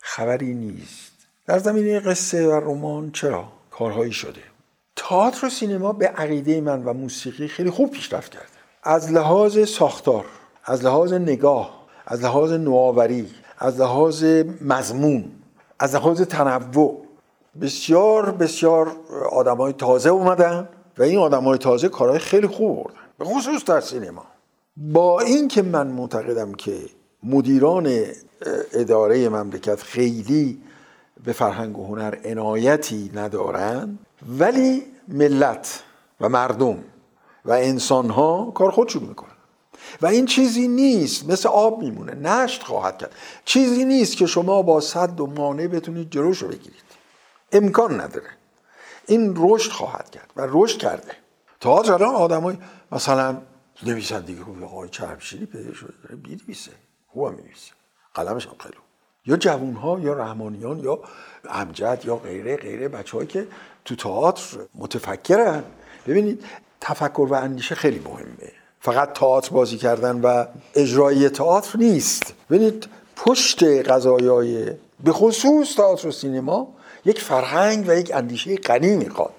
خبری 0.00 0.54
نیست. 0.54 1.12
در 1.46 1.58
زمینه 1.58 2.00
قصه 2.00 2.48
و 2.48 2.52
رمان 2.52 3.10
چرا؟ 3.10 3.52
کارهایی 3.70 4.12
شده. 4.12 4.42
تئاتر 4.96 5.46
و 5.46 5.50
سینما 5.50 5.92
به 5.92 6.08
عقیده 6.08 6.60
من 6.60 6.84
و 6.84 6.92
موسیقی 6.92 7.48
خیلی 7.48 7.70
خوب 7.70 7.90
پیشرفت 7.90 8.32
کرده. 8.32 8.46
از 8.82 9.12
لحاظ 9.12 9.68
ساختار 9.68 10.24
از 10.64 10.84
لحاظ 10.84 11.12
نگاه 11.12 11.79
از 12.06 12.22
لحاظ 12.22 12.52
نوآوری 12.52 13.30
از 13.58 13.80
لحاظ 13.80 14.24
مضمون 14.60 15.24
از 15.78 15.94
لحاظ 15.94 16.22
تنوع. 16.22 17.06
بسیار 17.60 18.30
بسیار 18.30 18.96
آدمای 19.32 19.72
تازه 19.72 20.10
اومدن 20.10 20.68
و 20.98 21.02
این 21.02 21.18
آدمای 21.18 21.58
تازه 21.58 21.88
کارهای 21.88 22.18
خیلی 22.18 22.46
خوب 22.46 22.76
بردن 22.76 23.00
به 23.18 23.24
خصوص 23.24 23.64
در 23.64 23.80
سینما. 23.80 24.24
با 24.76 25.20
اینکه 25.20 25.62
من 25.62 25.86
معتقدم 25.86 26.52
که 26.52 26.76
مدیران 27.22 28.04
اداره 28.72 29.28
مملکت 29.28 29.82
خیلی 29.82 30.60
به 31.24 31.32
فرهنگ 31.32 31.78
و 31.78 31.86
هنر 31.86 32.14
عنایتی 32.24 33.10
ندارن 33.14 33.98
ولی 34.38 34.82
ملت 35.08 35.82
و 36.20 36.28
مردم 36.28 36.76
و 37.44 37.52
انسان 37.52 38.10
ها 38.10 38.52
کار 38.54 38.70
خودشون 38.70 39.02
می‌کنن. 39.02 39.29
و 40.02 40.06
این 40.06 40.26
چیزی 40.26 40.68
نیست 40.68 41.28
مثل 41.28 41.48
آب 41.48 41.82
میمونه 41.82 42.14
نشت 42.14 42.62
خواهد 42.62 42.98
کرد. 42.98 43.14
چیزی 43.44 43.84
نیست 43.84 44.16
که 44.16 44.26
شما 44.26 44.62
با 44.62 44.80
صد 44.80 45.20
و 45.20 45.26
مانع 45.26 45.66
بتونید 45.66 46.10
جلوشو 46.10 46.48
بگیرید. 46.48 46.82
امکان 47.52 48.00
نداره. 48.00 48.30
این 49.06 49.34
رشد 49.36 49.70
خواهد 49.70 50.10
کرد 50.10 50.30
و 50.36 50.46
رشد 50.50 50.78
کرده. 50.78 51.12
تا 51.60 51.78
الان 51.78 52.14
آدمای 52.14 52.56
مثلا 52.92 53.36
نویسندگی 53.82 54.40
خوبی 54.40 54.64
آقای 54.64 54.88
چربشیری 54.88 55.46
پیدا 55.46 55.74
شده 55.74 55.92
داره 56.02 56.16
بینویسه 56.16 56.70
خوب 57.08 57.28
می‌نویسه. 57.28 57.72
قلمش 58.14 58.46
هم 58.46 58.54
خیلی 58.58 58.76
یا 59.26 59.36
جوون 59.36 59.74
ها 59.74 60.00
یا 60.00 60.12
رحمانیان 60.12 60.78
یا 60.78 60.98
امجد 61.50 62.02
یا 62.04 62.16
غیره 62.16 62.56
غیره 62.56 62.88
بچه 62.88 63.26
که 63.26 63.48
تو 63.84 63.96
تئاتر 63.96 64.58
متفکرن. 64.74 65.64
ببینید 66.06 66.44
تفکر 66.80 67.26
و 67.30 67.34
اندیشه 67.34 67.74
خیلی 67.74 67.98
مهمه. 67.98 68.52
فقط 68.80 69.12
تئاتر 69.12 69.50
بازی 69.50 69.76
کردن 69.76 70.20
و 70.20 70.44
اجرایی 70.74 71.28
تئاتر 71.28 71.78
نیست. 71.78 72.34
ببینید 72.50 72.86
پشت 73.16 73.64
قضایای 73.64 74.70
به 75.04 75.12
خصوص 75.12 75.76
تئاتر 75.76 76.08
و 76.08 76.12
سینما 76.12 76.68
یک 77.04 77.20
فرهنگ 77.20 77.84
و 77.88 77.98
یک 77.98 78.14
اندیشه 78.14 78.56
غنی 78.56 78.96
می‌خواد 78.96 79.34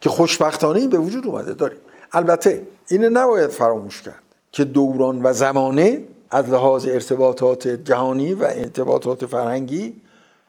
که 0.00 0.10
خوشبختانه 0.10 0.88
به 0.88 0.98
وجود 0.98 1.26
اومده. 1.26 1.54
داریم. 1.54 1.78
البته 2.12 2.66
اینه 2.88 3.08
نباید 3.08 3.50
فراموش 3.50 4.02
کرد 4.02 4.22
که 4.52 4.64
دوران 4.64 5.22
و 5.22 5.32
زمانه 5.32 6.04
از 6.30 6.48
لحاظ 6.48 6.86
ارتباطات 6.86 7.68
جهانی 7.68 8.34
و 8.34 8.44
ارتباطات 8.44 9.26
فرهنگی 9.26 10.00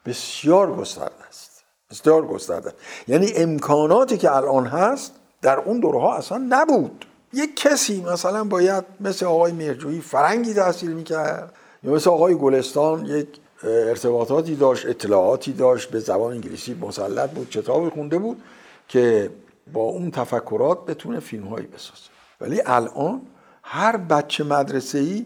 بسیار 0.06 0.76
گسترده 0.76 1.28
است. 1.30 1.64
بسیار 1.92 2.26
گسترده. 2.28 2.74
یعنی 3.08 3.34
امکاناتی 3.36 4.18
که 4.18 4.36
الان 4.36 4.66
هست 4.66 5.12
در 5.42 5.60
اون 5.60 5.80
دورها 5.80 6.16
اصلا 6.16 6.46
نبود. 6.50 7.06
یک 7.36 7.56
کسی 7.56 8.02
مثلا 8.02 8.44
باید 8.44 8.84
مثل 9.00 9.26
آقای 9.26 9.52
مرجویی 9.52 10.02
فرنگی 10.02 10.54
تحصیل 10.54 10.92
می‌کرد 10.92 11.54
یا 11.84 11.92
مثل 11.92 12.10
آقای 12.10 12.36
گلستان 12.36 13.06
یک 13.06 13.28
ارتباطاتی 13.64 14.56
داشت 14.56 14.86
اطلاعاتی 14.86 15.54
داشت 15.54 15.90
به 15.90 16.00
زبان 16.00 16.34
انگلیسی 16.34 16.74
مسلط 16.74 17.30
بود 17.30 17.50
کتابی 17.50 17.90
خونده 17.90 18.18
بود 18.18 18.42
که 18.88 19.30
با 19.74 19.82
اون 19.82 20.12
تفکرات 20.12 20.86
بتونه 20.86 21.20
فیلم 21.20 21.48
هایی 21.48 21.68
بسازه. 21.68 22.10
ولی 22.42 22.62
الان 22.66 23.22
هر 23.64 23.98
بچه 23.98 24.44
مدرسه 24.44 24.98
ای 24.98 25.26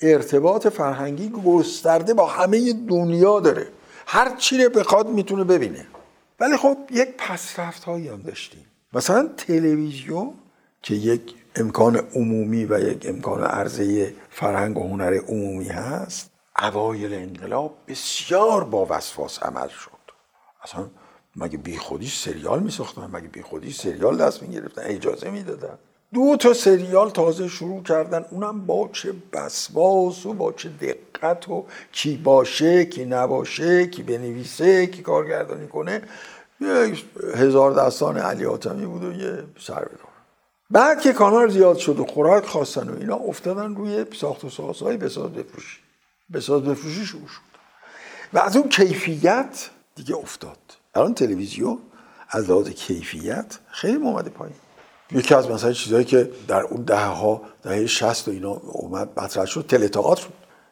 ارتباط 0.00 0.66
فرهنگی 0.66 1.28
گسترده 1.28 2.14
با 2.14 2.26
همه 2.26 2.72
دنیا 2.72 3.40
داره. 3.40 3.66
هر 4.06 4.36
چی 4.36 4.64
رو 4.64 4.70
بخواد 4.70 5.08
می‌تونه 5.08 5.44
ببینه. 5.44 5.86
ولی 6.40 6.56
خب 6.56 6.76
یک 6.90 7.08
پسرفت 7.18 7.84
هایی 7.84 8.08
هم 8.08 8.22
داشتیم. 8.22 8.66
مثلا 8.92 9.28
تلویزیون 9.36 10.34
که 10.82 10.94
یک 10.94 11.34
امکان 11.56 11.96
عمومی 11.96 12.64
و 12.64 12.80
یک 12.80 13.06
امکان 13.08 13.44
عرضه 13.44 14.14
فرهنگ 14.30 14.78
و 14.78 14.88
هنر 14.88 15.14
عمومی 15.28 15.68
هست؟ 15.68 16.30
اوایل 16.62 17.14
انقلاب 17.14 17.74
بسیار 17.88 18.64
با 18.64 18.86
وسواس 18.90 19.42
عمل 19.42 19.68
شد. 19.68 19.90
اصلا 20.62 20.86
مگه 21.36 21.58
بی 21.58 21.76
خودی 21.76 22.06
سریال 22.08 22.60
می 22.60 22.70
ساختن 22.70 23.10
مگه 23.12 23.28
بی 23.28 23.42
خودی 23.42 23.72
سریال 23.72 24.16
دست 24.16 24.42
می 24.42 24.48
گرفتن 24.48 24.82
اجازه 24.84 25.30
می 25.30 25.42
دادن 25.42 25.78
دو 26.14 26.36
تا 26.36 26.54
سریال 26.54 27.10
تازه 27.10 27.48
شروع 27.48 27.82
کردن. 27.82 28.24
اونم 28.30 28.66
با 28.66 28.90
چه 28.92 29.14
بسواس 29.32 30.26
و 30.26 30.32
با 30.32 30.52
چه 30.52 30.68
دقت 30.68 31.48
و 31.48 31.64
کی 31.92 32.16
باشه 32.16 32.84
کی 32.84 33.04
نباشه 33.04 33.86
کی 33.86 34.02
بنویسه 34.02 34.86
کی 34.86 35.02
کارگردانی 35.02 35.66
کنه. 35.66 36.02
هزار 37.34 37.72
دستان 37.72 38.18
علی 38.18 38.46
آتمی 38.46 38.86
بود 38.86 39.04
و 39.04 39.12
یه 39.12 39.44
سر 39.60 39.84
بعد 40.70 41.00
که 41.00 41.12
کانال 41.12 41.48
زیاد 41.48 41.76
شد 41.76 42.00
و 42.00 42.04
خوراک 42.04 42.46
خواستن 42.46 42.88
و 42.88 42.98
اینا 42.98 43.14
افتادن 43.14 43.74
روی 43.74 44.04
ساخت 44.20 44.44
و 44.44 44.50
سازهای 44.50 44.96
بساز 44.96 45.32
بفروشی. 45.32 45.78
بساز 46.32 46.62
بفروشی 46.62 47.06
شروع 47.06 47.28
شد. 47.28 47.40
و 48.32 48.38
از 48.38 48.56
اون 48.56 48.68
کیفیت 48.68 49.70
دیگه 49.94 50.16
افتاد. 50.16 50.58
الان 50.94 51.14
تلویزیون 51.14 51.78
از 52.28 52.50
لحاظ 52.50 52.68
کیفیت 52.68 53.58
خیلی 53.70 53.96
اومده 53.96 54.30
پایین. 54.30 54.56
یکی 55.12 55.34
از 55.34 55.50
مثلا 55.50 55.72
چیزهایی 55.72 56.04
که 56.04 56.30
در 56.48 56.62
اون 56.62 56.82
دهه 56.82 57.06
ها 57.06 57.42
دهه 57.62 57.86
60 57.86 58.28
و 58.28 58.30
اینا 58.30 58.50
اومد 58.50 59.08
مطرح 59.20 59.46
شد 59.46 59.66
تلتئاتر 59.68 60.26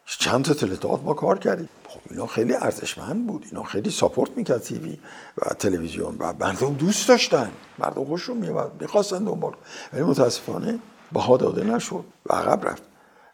چند 0.05 0.45
تا 0.45 0.53
تلتئاتر 0.53 1.03
ما 1.03 1.13
کار 1.13 1.39
کردیم. 1.39 1.69
اینا 2.09 2.27
خیلی 2.27 2.53
ارزشمند 2.53 3.27
بود. 3.27 3.45
اینا 3.51 3.63
خیلی 3.63 3.89
ساپورت 3.89 4.31
می‌کرد 4.37 4.61
تیوی 4.61 4.99
و 5.37 5.53
تلویزیون 5.53 6.15
و 6.19 6.33
مردم 6.39 6.73
دوست 6.73 7.07
داشتن. 7.07 7.51
مردم 7.79 8.05
خوششون 8.05 8.37
میومد 8.37 8.71
می‌خواستن 8.81 9.23
دنبال. 9.23 9.53
ولی 9.93 10.03
متاسفانه 10.03 10.79
بها 11.11 11.37
داده 11.37 11.63
نشد 11.63 12.05
و 12.25 12.33
عقب 12.33 12.67
رفت. 12.67 12.83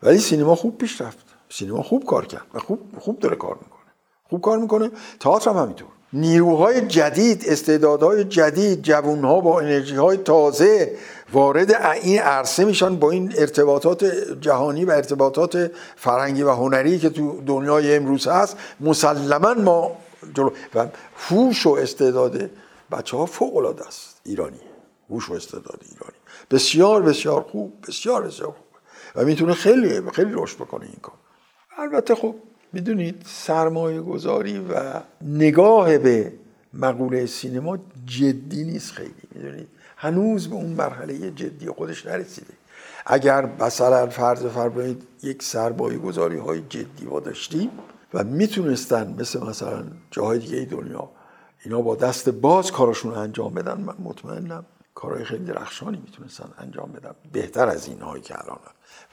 ولی 0.03 0.17
سینما 0.17 0.55
خوب 0.55 0.77
پیش 0.77 1.01
رفت. 1.01 1.25
سینما 1.49 1.83
خوب 1.83 2.05
کار 2.05 2.25
کرد 2.25 2.45
و 2.53 2.59
خوب 2.59 2.79
خوب 2.99 3.19
داره 3.19 3.35
کار 3.35 3.55
می‌کنه. 3.61 3.78
خوب 4.29 4.41
کار 4.41 4.57
می‌کنه. 4.57 4.91
تئاتر 5.19 5.49
هم 5.51 5.57
همینطور. 5.57 5.87
نیروهای 6.13 6.87
جدید 6.87 7.43
استعدادهای 7.47 8.23
جدید 8.23 8.81
جوانها 8.81 9.39
با 9.39 9.59
انرژی 9.59 9.95
های 9.95 10.17
تازه 10.17 10.95
وارد 11.33 11.73
این 11.73 12.19
عرصه 12.19 12.65
میشن 12.65 12.95
با 12.95 13.11
این 13.11 13.33
ارتباطات 13.37 14.05
جهانی 14.41 14.85
و 14.85 14.91
ارتباطات 14.91 15.71
فرهنگی 15.95 16.43
و 16.43 16.51
هنری 16.51 16.99
که 16.99 17.09
تو 17.09 17.41
دنیای 17.41 17.95
امروز 17.95 18.27
هست 18.27 18.57
مسلما 18.79 19.53
ما 19.53 19.91
جلو 20.33 20.51
و 20.75 20.87
هوش 21.29 21.65
و 21.65 21.69
استعداد 21.69 22.49
بچه 22.91 23.17
ها 23.17 23.25
فوق 23.25 23.57
العاده 23.57 23.87
است. 23.87 24.21
ایرانی. 24.23 24.59
هوش 25.09 25.29
و 25.29 25.33
استعداد 25.33 25.79
ایرانی. 25.81 26.17
بسیار 26.51 27.01
بسیار 27.01 27.41
خوب 27.41 27.73
بسیار 27.87 28.23
بسیار 28.23 28.51
خوب. 28.51 28.65
و 29.15 29.25
می‌تونه 29.25 29.53
خیلی 29.53 30.11
خیلی 30.11 30.31
رشد 30.33 30.55
بکنه 30.55 30.85
این 30.85 30.99
کار. 31.01 31.15
البته 31.77 32.15
خب 32.15 32.35
می‌دونید 32.73 33.21
سرمایه 33.25 34.01
گذاری 34.01 34.59
و 34.59 34.93
نگاه 35.21 35.97
به 35.97 36.33
مقوله 36.73 37.25
سینما 37.25 37.77
جدی 38.05 38.63
نیست 38.63 38.91
خیلی 38.91 39.13
می‌دونید؟ 39.35 39.67
هنوز 39.97 40.47
به 40.49 40.55
اون 40.55 40.69
مرحله 40.69 41.31
جدی 41.31 41.69
خودش 41.69 42.05
نرسیده. 42.05 42.53
اگر 43.05 43.49
مثلا 43.59 44.07
فرض 44.07 44.45
فرمایید 44.45 45.03
یک 45.23 45.43
سرمایه 45.43 45.97
گذاری 45.97 46.37
های 46.37 46.61
جدی 46.69 47.05
با 47.05 47.19
داشتیم 47.19 47.69
و 48.13 48.23
می‌تونستن 48.23 49.15
مثل 49.19 49.39
مثلا 49.47 49.83
جاهای 50.11 50.39
دیگه 50.39 50.65
دنیا 50.65 51.09
اینا 51.65 51.81
با 51.81 51.95
دست 51.95 52.29
باز 52.29 52.71
کاراشون 52.71 53.13
انجام 53.13 53.53
بدن 53.53 53.81
من 53.81 53.95
مطمئنم 53.99 54.65
کارهای 54.95 55.23
خیلی 55.23 55.45
درخشانی 55.45 56.01
می‌تونستن 56.05 56.49
انجام 56.57 56.91
بدن 56.91 57.15
بهتر 57.31 57.67
از 57.67 57.87
این 57.87 58.01
هایی 58.01 58.21
که 58.21 58.43
الان 58.43 58.57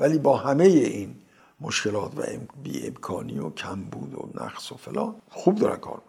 ولی 0.01 0.19
با 0.19 0.37
همه 0.37 0.65
این 0.65 1.15
مشکلات 1.61 2.19
و 2.19 2.23
بی 2.63 2.87
امکانی 2.87 3.39
و 3.39 3.51
کمبود 3.51 4.15
و 4.15 4.45
نقص 4.45 4.73
و 4.73 4.77
فلان. 4.77 5.15
خوب 5.31 5.59
دارن 5.59 5.77
کار 5.77 6.03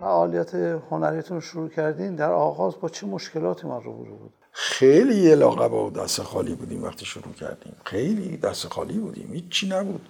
فعالیت 0.00 0.54
هنریتون 0.90 1.40
شروع 1.40 1.68
کردین 1.68 2.14
در 2.14 2.30
آغاز 2.30 2.74
با 2.80 2.88
چه 2.88 3.06
مشکلاتی 3.06 3.66
ما 3.66 3.78
رو 3.78 3.92
بود 3.92 4.32
خیلی 4.52 5.14
یه 5.14 5.34
لاغه 5.34 5.68
با 5.68 5.90
دست 5.90 6.22
خالی 6.22 6.54
بودیم 6.54 6.84
وقتی 6.84 7.04
شروع 7.04 7.32
کردیم. 7.32 7.76
خیلی 7.84 8.36
دست 8.36 8.68
خالی 8.68 8.98
بودیم. 8.98 9.32
هیچی 9.32 9.68
نبود. 9.68 10.08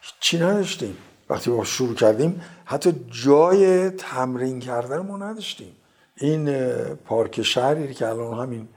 هیچی 0.00 0.38
نداشتیم. 0.38 0.96
وقتی 1.30 1.50
با 1.50 1.64
شروع 1.64 1.94
کردیم 1.94 2.42
حتی 2.64 2.92
جای 3.24 3.90
تمرین 3.90 4.60
کردن 4.60 4.98
ما 4.98 5.16
نداشتیم. 5.16 5.72
این 6.20 6.64
پارک 6.94 7.42
شهری 7.42 7.94
که 7.94 8.08
الان 8.08 8.38
همین 8.38 8.68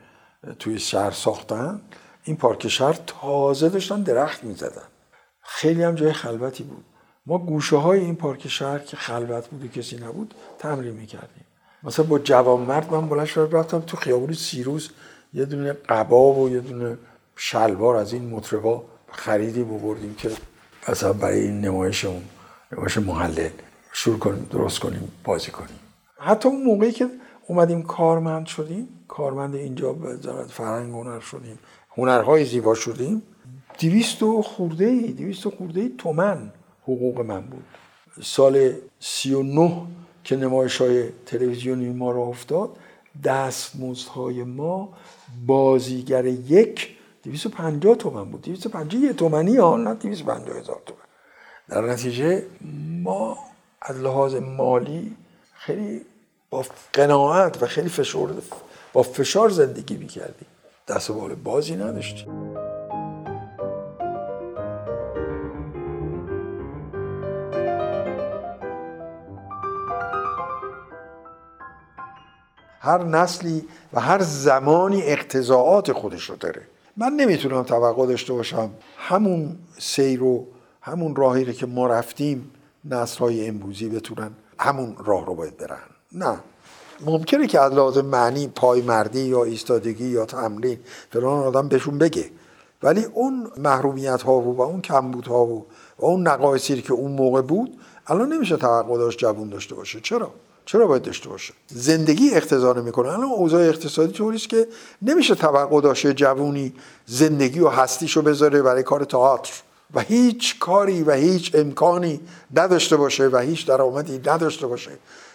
توی 0.60 0.80
شهر 0.80 1.12
ساختن 1.12 1.82
این 2.24 2.38
پارک 2.38 2.68
شهر 2.68 3.00
تازه 3.08 3.70
داشتن 3.70 4.02
درخت 4.02 4.44
می‌زدن. 4.44 4.88
خیلی 5.42 5.84
هم 5.84 5.96
جای 5.96 6.14
خلوتی 6.14 6.64
بود. 6.64 6.86
ما 7.26 7.38
گوشه 7.38 7.76
های 7.76 8.00
این 8.00 8.16
پارک 8.16 8.48
شهر 8.48 8.80
که 8.80 8.98
خلوت 8.98 9.48
بود 9.48 9.66
و 9.66 9.68
کسی 9.68 9.98
نبود 9.98 10.34
تمرین 10.60 10.94
می‌کردیم. 10.94 11.46
مثلا 11.84 12.06
با 12.06 12.20
جوان 12.20 12.62
مرد 12.62 12.94
من 12.94 13.10
بلند 13.10 13.26
شد 13.26 13.50
رفتم 13.52 13.80
تو 13.80 13.98
خیابون 13.98 14.34
سیروس 14.34 14.90
یه 15.34 15.46
دونه 15.46 15.74
قباب 15.74 16.38
و 16.38 16.50
یه 16.50 16.60
دونه 16.60 16.98
شلوار 17.36 17.96
از 17.96 18.14
این 18.14 18.30
مطربا 18.30 18.84
خریدی 19.12 19.64
بردیم 19.64 20.16
که 20.16 20.32
مثلا 20.90 21.14
برای 21.14 21.40
این 21.40 21.62
نمایش 21.62 22.06
اون 22.06 22.22
نمایش 22.72 22.98
محلل. 22.98 23.50
شروع 23.94 24.20
کنیم 24.20 24.48
درست 24.52 24.80
کنیم 24.80 25.12
بازی 25.24 25.52
کنیم. 25.52 25.80
حتی 26.20 26.50
اون 26.50 26.64
موقعی 26.64 26.92
که 26.92 27.08
اومدیم 27.48 27.82
کارمند 27.82 28.46
شدیم. 28.46 28.88
کارمند 29.08 29.56
اینجا 29.56 29.94
وزارت 29.94 30.48
فرهنگ 30.48 30.94
هنر 30.94 31.20
شدیم. 31.20 31.60
هنرهای 31.98 32.46
زیبا 32.46 32.76
شدیم. 32.76 33.22
دویست 33.80 34.24
و 34.24 34.42
خورده 34.42 34.86
ای 34.86 35.12
دویست 35.12 35.50
خورده 35.50 35.82
ای 35.82 35.96
تومن 35.98 36.52
حقوق 36.84 37.20
من 37.20 37.42
بود. 37.42 37.64
سال 38.22 38.74
سی 39.00 39.34
و 39.34 39.44
نه 39.44 39.82
که 40.24 40.36
نمایش 40.36 40.82
های 40.82 41.10
تلویزیونی 41.26 41.90
ما 41.90 42.12
را 42.12 42.22
افتاد 42.22 42.78
های 44.16 44.44
ما 44.44 44.94
بازیگر 45.46 46.26
یک 46.26 46.98
دویست 47.24 47.46
و 47.46 47.50
پنجاه 47.50 47.96
تومن 47.96 48.24
بود. 48.24 48.42
دویست 48.42 48.66
و 48.66 48.70
پنجاه 48.70 49.02
یه 49.02 49.14
تومنی 49.14 49.58
ها 49.58 49.78
نه 49.78 49.94
دویست 49.94 50.22
و 50.22 50.26
پنجاه 50.26 50.58
هزار 50.58 50.82
تومن. 50.86 51.02
در 51.70 51.82
نتیجه 51.82 52.44
ما 53.04 53.38
از 53.82 54.00
لحاظ 54.00 54.36
مالی 54.36 55.16
خیلی 55.54 56.02
با 56.52 56.66
قناعت 56.94 57.64
و 57.64 57.66
خیلی 57.66 57.90
فشار 57.90 58.34
با 58.94 59.04
فشار 59.04 59.50
زندگی 59.50 59.98
می‌کردیم 59.98 60.48
دست 60.88 61.10
و 61.10 61.14
بال 61.14 61.36
بازی 61.36 61.76
نداشتیم 61.76 62.56
هر 72.80 73.04
نسلی 73.04 73.68
و 73.94 74.00
هر 74.00 74.22
زمانی 74.22 75.02
اقتضاعات 75.02 75.92
خودش 75.92 76.30
رو 76.30 76.36
داره. 76.36 76.62
من 76.98 77.14
نمی‌تونم 77.14 77.64
توقع 77.64 78.08
داشته 78.08 78.34
باشم 78.34 78.70
همون 78.98 79.58
سیر 79.78 80.24
و 80.24 80.48
همون 80.82 81.16
راهی 81.16 81.54
که 81.54 81.66
ما 81.66 81.88
رفتیم 81.88 82.52
نسل 82.86 83.20
های 83.20 83.48
امروزی 83.48 83.90
بتونن 83.90 84.32
همون 84.60 84.96
راه 85.06 85.26
رو 85.26 85.36
باید 85.36 85.58
برن. 85.58 85.91
نه. 86.12 86.40
ممکنه 87.06 87.48
که 87.48 87.60
از 87.60 87.74
لحاظ 87.74 87.98
معنی 87.98 88.48
پایمردی 88.48 89.22
یا 89.22 89.44
ایستادگی 89.44 90.08
یا 90.08 90.26
تمرین 90.26 90.80
فلان 91.10 91.44
آدم 91.44 91.68
بهشون 91.68 91.98
بگه. 91.98 92.30
ولی 92.84 93.04
اون 93.04 93.52
محرومیت 93.58 94.22
ها 94.22 94.40
و 94.40 94.62
اون 94.62 94.82
کمبود 94.82 95.28
ها 95.28 95.46
و 95.46 95.66
اون 95.98 96.28
نقایصی 96.28 96.82
که 96.82 96.94
اون 96.94 97.12
موقع 97.12 97.42
بود 97.42 97.80
الان 98.08 98.34
نمیشه 98.34 98.58
توقع 98.58 98.98
داشت 98.98 99.20
جوون 99.20 99.50
داشته 99.50 99.76
باشه. 99.76 100.00
چرا؟ 100.00 100.32
چرا 100.66 100.88
باید 100.88 101.02
داشته 101.02 101.30
باشه؟ 101.30 101.54
زندگی 101.68 102.30
اقتضا 102.34 102.74
می‌کنه. 102.74 103.08
الان 103.08 103.24
اوضاع 103.24 103.62
اقتصادی 103.62 104.14
طوری 104.14 104.38
است 104.38 104.50
که 104.50 104.68
نمیشه 105.02 105.36
توقع 105.36 105.82
داشته 105.82 106.14
جوونی 106.14 106.74
زندگی 107.06 107.60
و 107.60 107.68
هستیشو 107.68 108.22
بذاره 108.22 108.62
برای 108.62 108.84
کار 108.84 109.04
تئاتر. 109.04 109.52
و 109.94 110.00
هیچ 110.00 110.60
کاری 110.60 111.04
و 111.04 111.12
هیچ 111.12 111.56
امکانی 111.56 112.20
نداشته 112.56 112.98
باشه 112.98 113.28
و 113.28 113.38
هیچ 113.38 113.68
درآمدی 113.68 114.18
نداشته 114.26 114.68
باشه. 114.68 114.92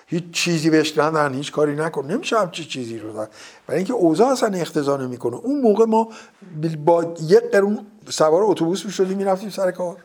هیچ 0.06 0.30
چیزی 0.32 0.70
بهش 0.70 0.98
ندن 0.98 1.34
هیچ 1.34 1.52
کاری 1.52 1.76
نکن. 1.76 2.06
نمیشه 2.06 2.38
همچی 2.38 2.64
چیزی 2.64 2.98
رو 2.98 3.12
دن 3.12 3.28
برای 3.66 3.78
اینکه 3.78 3.92
اوضاع 3.92 4.28
اصلا 4.28 4.58
اقتضا 4.58 4.96
نمی‌کنه. 4.96 5.36
اون 5.36 5.60
موقع 5.60 5.84
ما 5.84 6.08
با 6.84 7.14
یک 7.22 7.40
قرون 7.52 7.86
سوار 8.08 8.42
اتوبوس 8.44 8.84
می‌شدیم 8.84 9.16
می‌رفتیم 9.16 9.50
سر 9.50 9.70
کار. 9.70 9.96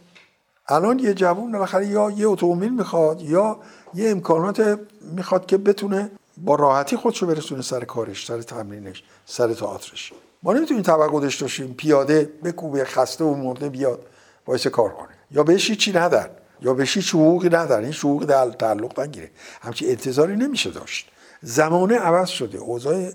الان 0.67 0.99
یه 0.99 1.13
جوون 1.13 1.51
بالاخره 1.51 1.87
یا 1.87 2.11
یه 2.11 2.27
اتومبیل 2.27 2.73
می‌خواد 2.73 3.21
یا 3.21 3.59
یه 3.93 4.09
امکانات 4.09 4.79
می‌خواد 5.01 5.45
که 5.45 5.57
بتونه 5.57 6.11
با 6.37 6.55
راحتی 6.55 6.97
خودشو 6.97 7.27
برسونه 7.27 7.61
سر 7.61 7.83
کارش 7.83 8.25
سر 8.25 8.41
تمرینش 8.41 9.03
سر 9.25 9.53
تئاترش. 9.53 10.13
ما 10.43 10.53
نمی‌تونیم 10.53 10.83
توقع 10.83 11.19
داشته 11.19 11.45
باشیم 11.45 11.73
پیاده 11.73 12.29
بکوبه 12.43 12.85
خسته 12.85 13.23
و 13.23 13.35
مرده 13.35 13.69
بیاد 13.69 13.99
باعث 14.45 14.67
کار 14.67 14.89
کنه. 14.89 15.07
یا 15.31 15.43
بهش 15.43 15.71
چی 15.71 15.93
ندن. 15.93 16.29
یا 16.61 16.73
بهش 16.73 16.97
هیچ 16.97 17.09
حقوقی 17.09 17.47
ندارن 17.47 17.83
این 17.83 17.93
حقوق 17.93 18.25
در 18.25 18.49
تعلق 18.49 18.99
نگیره. 18.99 19.31
همچین 19.61 19.89
انتظاری 19.89 20.35
نمیشه 20.35 20.69
داشت. 20.69 21.11
زمانه 21.41 21.97
عوض 21.97 22.29
شده 22.29 22.57
اوضاع 22.57 23.11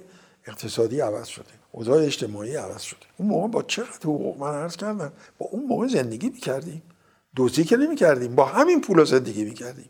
اقتصادی 0.47 1.01
عوض 1.01 1.27
شده 1.27 1.45
اوضاع 1.73 2.03
اجتماعی 2.03 2.57
عوض 2.57 2.83
شده. 2.83 3.07
اون 3.17 3.29
موقع 3.29 3.49
با 3.49 3.63
چقدر 3.63 4.03
حقوق 4.05 4.39
من 4.39 4.55
عرض 4.55 4.77
کردم؟ 4.77 5.13
با 5.39 5.47
اون 5.47 5.67
موقع 5.67 5.87
زندگی 5.87 6.29
می‌کردیم. 6.29 6.83
دوزی 7.37 7.65
که 7.65 7.77
نمی‌کردیم 7.77 8.35
با 8.35 8.45
همین 8.45 8.81
پول 8.81 9.05
زندگی 9.05 9.45
می‌کردیم. 9.45 9.89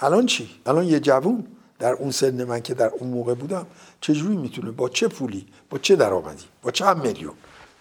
الان 0.00 0.26
چی؟ 0.26 0.50
الان 0.66 0.84
یه 0.84 1.00
جوون 1.00 1.46
در 1.78 1.92
اون 1.92 2.10
سن 2.10 2.44
من 2.44 2.60
که 2.60 2.74
در 2.74 2.90
اون 2.98 3.10
موقع 3.10 3.34
بودم 3.34 3.66
چجوری 4.00 4.36
می‌تونه 4.36 4.70
با 4.70 4.88
چه 4.88 5.08
پولی 5.08 5.46
با 5.70 5.78
چه 5.78 5.96
درآمدی 5.96 6.44
با 6.62 6.70
چند 6.70 7.06
میلیون 7.06 7.34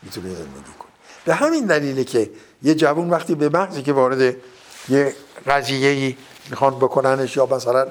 می‌تونه 0.03 0.27
زندگی 0.29 0.73
کنه؟ 0.79 0.91
به 1.25 1.33
همین 1.33 1.65
دلیله 1.65 2.03
که 2.03 2.31
یه 2.63 2.75
جوون 2.75 3.09
وقتی 3.09 3.35
به 3.35 3.49
مغزی 3.49 3.81
که 3.81 3.93
وارد 3.93 4.35
یه 4.89 5.15
قضیه 5.47 5.89
ای 5.89 6.15
می‌خوان 6.49 6.75
بکننش 6.75 7.37
یا 7.37 7.45
مثلا 7.45 7.87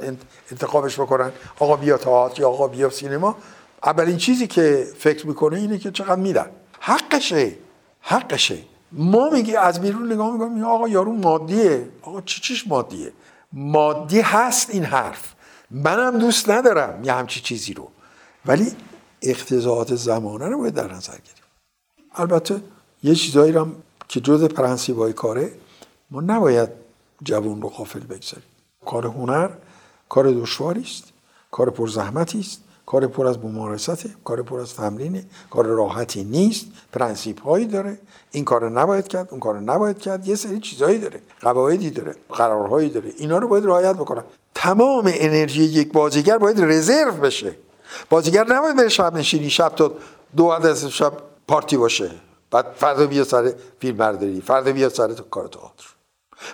انتخابش 0.51 1.01
بکنن 1.01 1.33
آقا 1.59 1.77
بیا 1.77 1.99
تئاتر 1.99 2.41
یا 2.41 2.49
آقا 2.49 2.69
بیا 2.69 2.91
سینما. 2.91 3.37
اولین 3.85 4.17
چیزی 4.17 4.47
که 4.47 4.89
فکر 4.99 5.27
می‌کنه 5.27 5.57
اینه 5.57 5.79
که 5.79 5.91
چقدر 5.91 6.21
میدن. 6.21 6.51
حقشه 6.81 7.53
حقشه. 8.01 8.59
ما 8.93 9.31
میگی 9.31 9.57
از 9.57 9.81
بیرون 9.81 10.13
نگاه 10.13 10.33
می‌کنیم 10.33 10.65
آقا 10.65 10.89
یارو 10.89 11.13
مادیه. 11.13 11.89
آقا 12.03 12.21
چی 12.21 12.41
چیش 12.41 12.69
مادیه؟ 12.69 13.13
مادی 13.53 14.21
هست 14.21 14.71
این 14.71 14.85
حرف. 14.85 15.35
منم 15.71 16.19
دوست 16.19 16.51
ندارم 16.51 17.05
یه 17.05 17.13
همچی 17.13 17.41
چیزی 17.41 17.75
رو. 17.75 17.89
ولی 18.47 18.73
اقتضائات 19.23 19.95
زمانه 19.95 20.49
رو 20.49 20.59
باید 20.59 20.75
در 20.75 20.93
نظر 20.93 21.13
گیریم 21.13 21.45
البته 22.15 22.61
یه 23.03 23.15
چیزایی 23.15 23.53
رو 23.53 23.61
هم 23.61 23.77
که 24.09 24.21
جز 24.21 24.45
پرنسیپای 24.45 25.13
کاره 25.13 25.53
ما 26.11 26.21
نباید 26.21 26.84
جوون 27.23 27.63
رو 27.63 27.69
غافل 27.69 28.01
بگذاریم. 28.01 28.49
کار 28.87 29.07
هنر 29.07 29.51
کار 30.09 30.31
دشواری 30.31 30.83
است 30.83 31.05
کار 31.51 31.71
پرزحمتی 31.71 32.41
است 32.41 32.61
کار 32.87 33.07
پر 33.07 33.27
از 33.27 33.39
ممارسته 33.39 34.11
کار 34.25 34.43
پر 34.43 34.61
از 34.61 34.75
تمرینه 34.75 35.25
کار 35.51 35.67
راحتی 35.67 36.25
نیست 36.25 36.67
پرنسیپ 36.93 37.43
هایی 37.43 37.67
داره. 37.67 37.99
این 38.31 38.45
کار 38.45 38.71
نباید 38.71 39.09
کرد 39.09 39.29
اون 39.31 39.41
کار 39.41 39.61
نباید 39.61 39.99
کرد 39.99 40.29
یه 40.29 40.35
سری 40.35 40.61
چیزهایی 40.61 40.99
داره 40.99 41.21
قواعدی 41.41 41.91
داره 41.91 42.15
قرارهایی 42.29 42.91
داره 42.91 43.13
اینا 43.17 43.39
رو 43.39 43.49
باید 43.49 43.67
رعایت 43.67 43.97
بکنن. 43.97 44.25
تمام 44.55 45.05
انرژی 45.07 45.63
یک 45.63 45.93
بازیگر 45.93 46.39
باید 46.39 46.61
رزرو 46.61 47.13
بشه. 47.13 47.57
بازیگر 48.11 48.47
نباید 48.49 48.77
بره 48.77 48.89
شب 48.89 49.15
نشینی 49.15 49.51
شب 49.51 49.69
تا 49.69 49.93
دو 50.37 50.47
از 50.47 50.87
شب 50.87 51.13
پارتی 51.49 51.77
باشه. 51.77 52.11
بعد 52.51 52.67
فردا 52.77 53.07
بیا 53.07 53.25
سر 53.25 53.53
فیلم 53.81 53.97
برداری 53.97 54.41
فردا 54.41 54.73
بیا 54.73 54.89
سر 54.89 55.13
کار 55.13 55.49
تئاتر. 55.49 55.94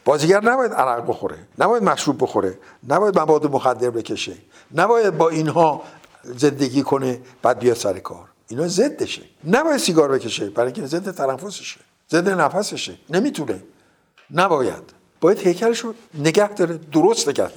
بازیگر 0.04 0.44
نباید 0.44 0.72
عرق 0.72 1.06
بخوره 1.06 1.38
نباید 1.58 1.82
مشروب 1.82 2.22
بخوره 2.22 2.58
نباید 2.88 3.18
مواد 3.18 3.46
مخدر 3.46 3.90
بکشه 3.90 4.36
نباید 4.74 5.18
با 5.18 5.28
اینها 5.28 5.82
زندگی 6.22 6.82
کنه 6.82 7.20
بعد 7.42 7.58
بیاد 7.58 7.76
سر 7.76 7.98
کار. 7.98 8.28
اینا 8.48 8.68
ضدشه. 8.68 9.22
نباید 9.44 9.76
سیگار 9.76 10.08
بکشه 10.08 10.50
برای 10.50 10.72
اینکه 10.72 10.86
ضد 10.86 11.10
تنفسشه 11.10 11.80
ضد 12.10 12.28
نفسشه. 12.28 12.94
نمی‌تونه. 13.10 13.62
نباید. 14.30 14.92
باید 15.20 15.38
هیکلش 15.38 15.78
رو 15.78 15.94
نگه 16.14 16.48
داره 16.48 16.80
درست 16.92 17.28
نگه 17.28 17.50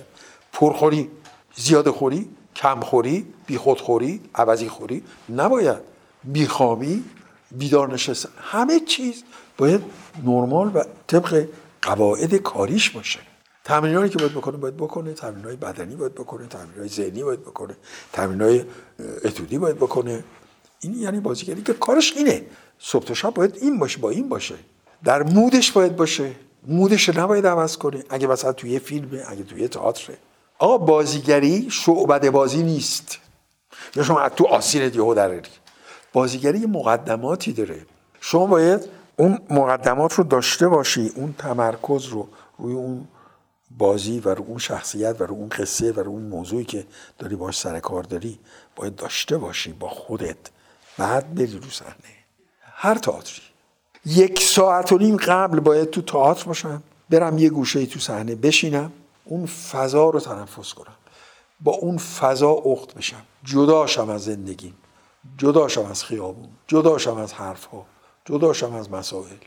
پرخوری 0.54 1.12
زیاد 1.56 1.90
خوری 1.90 2.30
کم 2.56 2.80
خوری 2.80 3.34
بی 3.48 3.58
خوری 3.58 4.22
عوضی 4.36 4.70
خوری. 4.70 5.04
نباید. 5.30 5.80
بیخوابی 6.24 7.04
بیدار 7.52 7.94
نشستن. 7.94 8.30
همه 8.42 8.80
چیز 8.80 9.24
باید 9.58 9.82
نرمال 10.24 10.72
و 10.76 10.84
طبق 11.08 11.48
قواعد 11.84 12.36
کاریش 12.36 12.90
باشه. 12.90 13.20
تمرینایی 13.64 14.10
که 14.10 14.18
باید 14.18 14.32
بکنه 14.32 14.58
باید 14.58 14.78
بکنه. 14.78 15.16
های 15.44 15.56
بدنی 15.56 15.96
باید 15.96 16.16
بکنه. 16.16 16.48
های 16.78 16.88
ذهنی 16.88 17.24
باید 17.24 17.42
بکنه. 17.42 17.76
های 18.18 18.66
اتودی 19.26 19.58
باید 19.58 19.76
بکنه. 19.76 20.24
این 20.80 20.94
یعنی 20.94 21.20
بازیگری 21.20 21.62
که 21.62 21.74
کارش 21.74 22.14
اینه. 22.18 22.46
صبح 22.80 23.06
تا 23.06 23.14
شب 23.14 23.34
باید 23.34 23.58
این 23.62 23.80
باشه 23.80 24.00
با 24.00 24.10
این 24.10 24.30
باشه. 24.30 24.56
در 25.04 25.24
مودش 25.24 25.72
باید 25.72 25.96
باشه. 25.96 26.32
مودش 26.68 27.10
نباید 27.10 27.48
عوض 27.48 27.78
کنه. 27.78 28.04
اگه 28.10 28.28
مثلا 28.28 28.54
توی 28.54 28.80
فیلمه 28.80 29.24
اگه 29.28 29.44
توی 29.44 29.68
تئاتر 29.68 30.14
آقا 30.60 30.78
بازیگری 30.78 31.68
شعبده 31.70 32.32
بازی 32.32 32.64
نیست. 32.64 33.18
یا 33.96 34.04
شما 34.04 34.30
تو 34.30 34.46
آسین 34.46 34.94
یهو 34.94 35.42
بازیگری 36.14 36.60
یه 36.60 36.68
مقدماتی 36.68 37.54
داره. 37.54 37.86
شما 38.22 38.46
باید 38.46 38.82
اون 39.18 39.40
مقدمات 39.50 40.14
رو 40.14 40.24
داشته 40.24 40.68
باشی 40.68 41.12
اون 41.16 41.36
تمرکز 41.38 42.06
رو 42.06 42.28
روی 42.58 42.74
اون 42.74 43.08
بازی 43.78 44.20
و 44.20 44.30
رو 44.30 44.46
اون 44.48 44.58
شخصیت 44.58 45.22
و 45.22 45.24
رو 45.24 45.36
اون 45.36 45.50
قصه 45.50 45.92
و 45.92 46.00
رو 46.00 46.12
اون 46.12 46.22
موضوعی 46.22 46.66
که 46.66 46.86
داری 47.20 47.36
باش 47.36 47.60
سر 47.60 47.80
کار 47.80 48.04
داری 48.04 48.40
باید 48.76 48.96
داشته 48.96 49.38
باشی 49.38 49.74
با 49.74 49.90
خودت. 49.90 50.38
بعد 50.98 51.36
بری 51.36 51.60
رو 51.60 51.70
صحنه. 51.70 52.14
هر 52.62 52.96
تئاتری. 52.96 53.42
یک 54.06 54.44
ساعت 54.44 54.92
و 54.92 54.98
نیم 54.98 55.18
قبل 55.18 55.60
باید 55.60 55.90
تو 55.90 56.02
تئاتر 56.02 56.46
باشم 56.46 56.84
برم 57.10 57.38
یه 57.38 57.50
گوشه 57.50 57.86
تو 57.86 58.00
صحنه 58.00 58.36
بشینم 58.36 58.92
اون 59.26 59.46
فضا 59.46 60.10
رو 60.10 60.20
تنفس 60.20 60.74
کنم. 60.74 60.96
با 61.62 61.72
اون 61.72 61.98
فضا 61.98 62.52
اخت 62.52 62.94
بشم. 62.94 63.22
جداشم 63.44 64.10
از 64.10 64.24
زندگیم. 64.24 64.74
جداشم 65.38 65.86
از 65.86 66.04
خیابون. 66.04 66.50
جداشم 66.68 67.18
از 67.18 67.34
حرفها. 67.34 67.86
جداشم 68.26 68.76
از 68.76 68.92
مسائل. 68.92 69.38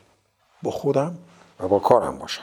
با 0.62 0.70
خودم 0.70 1.18
و 1.60 1.68
با 1.68 1.78
کارم 1.78 2.18
باشم. 2.18 2.42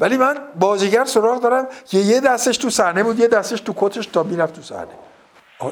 ولی 0.00 0.16
من 0.16 0.38
بازیگر 0.60 1.04
سراغ 1.04 1.42
دارم 1.42 1.66
که 1.84 1.98
یه 1.98 2.20
دستش 2.20 2.56
تو 2.56 2.70
صحنه 2.70 3.02
بود 3.02 3.18
یه 3.18 3.28
دستش 3.28 3.60
تو 3.60 3.74
کتش 3.76 4.06
تا 4.06 4.22
می‌رفت 4.22 4.54
تو 4.54 4.62
صحنه. 4.62 4.88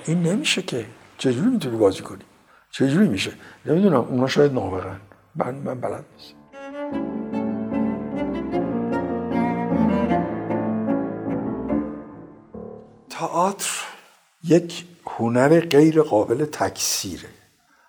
این 0.04 0.22
نمیشه 0.22 0.62
که. 0.62 0.86
چجوری 1.18 1.50
می‌تونی 1.50 1.76
بازی 1.76 2.02
کنی؟ 2.02 2.22
چجوری 2.70 3.08
میشه؟ 3.08 3.32
نمی‌دونم 3.66 4.00
اونا 4.00 4.26
شاید 4.26 4.52
نابغن. 4.52 5.00
من 5.34 5.54
من 5.54 5.80
بلد 5.80 6.04
نیست 6.16 6.34
تئاتر 13.10 13.70
یک 14.44 14.86
هنر 15.06 15.60
غیر 15.60 16.02
قابل 16.02 16.44
تکثیره. 16.44 17.28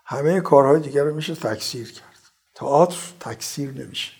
همه 0.06 0.42
کارهای 0.42 0.80
دیگر 0.80 1.04
رو 1.04 1.16
میشه 1.16 1.36
تکثیر 1.36 1.92
کرد. 1.92 2.20
تئاتر 2.56 2.98
تکثیر 3.20 3.72
نمیشه. 3.72 4.12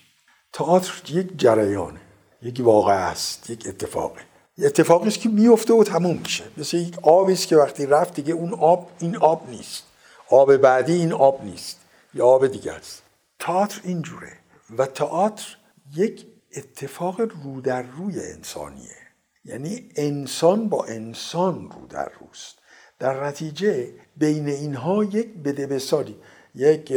تئاتر 0.52 1.02
یک 1.08 1.38
جریانه 1.38 2.00
یک 2.42 2.60
واقع 2.60 2.94
است 2.94 3.50
یک 3.50 3.66
اتفاقه. 3.66 4.20
اتفاقی 4.58 5.08
است 5.08 5.20
که 5.20 5.28
میفته 5.28 5.74
و 5.74 5.84
تموم 5.84 6.16
میشه. 6.16 6.44
مثل 6.56 6.76
یک 6.76 6.98
آبی 7.02 7.32
است 7.32 7.48
که 7.48 7.56
وقتی 7.56 7.86
رفت 7.86 8.14
دیگه 8.14 8.34
اون 8.34 8.54
آب 8.54 8.90
این 8.98 9.16
آب 9.16 9.50
نیست. 9.50 9.82
آب 10.30 10.56
بعدی 10.56 10.92
این 10.92 11.12
آب 11.12 11.44
نیست. 11.44 11.80
یا 12.14 12.26
آب 12.26 12.46
دیگه 12.46 12.72
است. 12.72 13.02
تئاتر 13.38 13.80
اینجوره 13.84 14.32
و 14.78 14.86
تئاتر 14.86 15.56
یک 15.96 16.26
اتفاق 16.56 17.20
رو 17.20 17.60
در 17.60 17.82
روی 17.82 18.20
انسانیه. 18.20 18.96
یعنی 19.44 19.88
انسان 19.96 20.68
با 20.68 20.84
انسان 20.84 21.70
رو 21.70 21.86
در 21.86 22.12
روست. 22.20 22.58
در 22.98 23.24
نتیجه 23.24 23.88
بین 24.16 24.48
اینها 24.48 25.04
یک 25.04 25.34
بدبساری 25.34 26.16
یک 26.54 26.94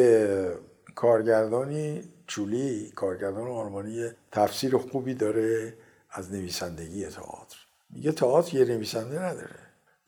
کارگردانی 0.95 2.03
چولی 2.27 2.91
کارگردان 2.95 3.47
آلمانی 3.47 4.09
تفسیر 4.31 4.77
خوبی 4.77 5.13
داره 5.13 5.73
از 6.11 6.31
نویسندگی 6.31 7.05
تئاتر. 7.05 7.57
میگه 7.89 8.11
تئاتر 8.11 8.57
یه 8.57 8.65
نویسنده 8.65 9.19
نداره. 9.19 9.59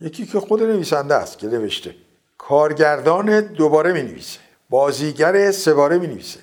یکی 0.01 0.25
که 0.25 0.39
خود 0.39 0.63
نویسنده 0.63 1.15
است 1.15 1.37
که 1.37 1.47
نوشته. 1.47 1.95
کارگردان 2.37 3.41
دوباره 3.41 3.93
می 3.93 4.01
نویسه 4.01 4.39
بازیگر 4.69 5.51
سه 5.51 5.73
باره 5.73 5.97
می 5.97 6.07
نویسه 6.07 6.39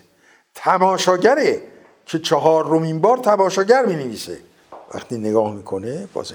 تماشاگره 0.54 1.62
که 2.06 2.18
چهار 2.18 2.66
رومین 2.66 3.00
بار 3.00 3.18
تماشاگر 3.18 3.87
می 3.87 3.94
نویسه 3.94 4.38
وقتی 4.94 5.18
نگاه 5.18 5.54
می‌کنه 5.54 6.08
باز 6.12 6.32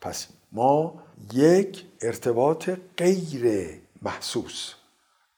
پس 0.00 0.26
ما 0.52 0.94
یک 1.32 1.84
ارتباط 2.00 2.70
غیر 2.96 3.70
محسوس. 4.02 4.74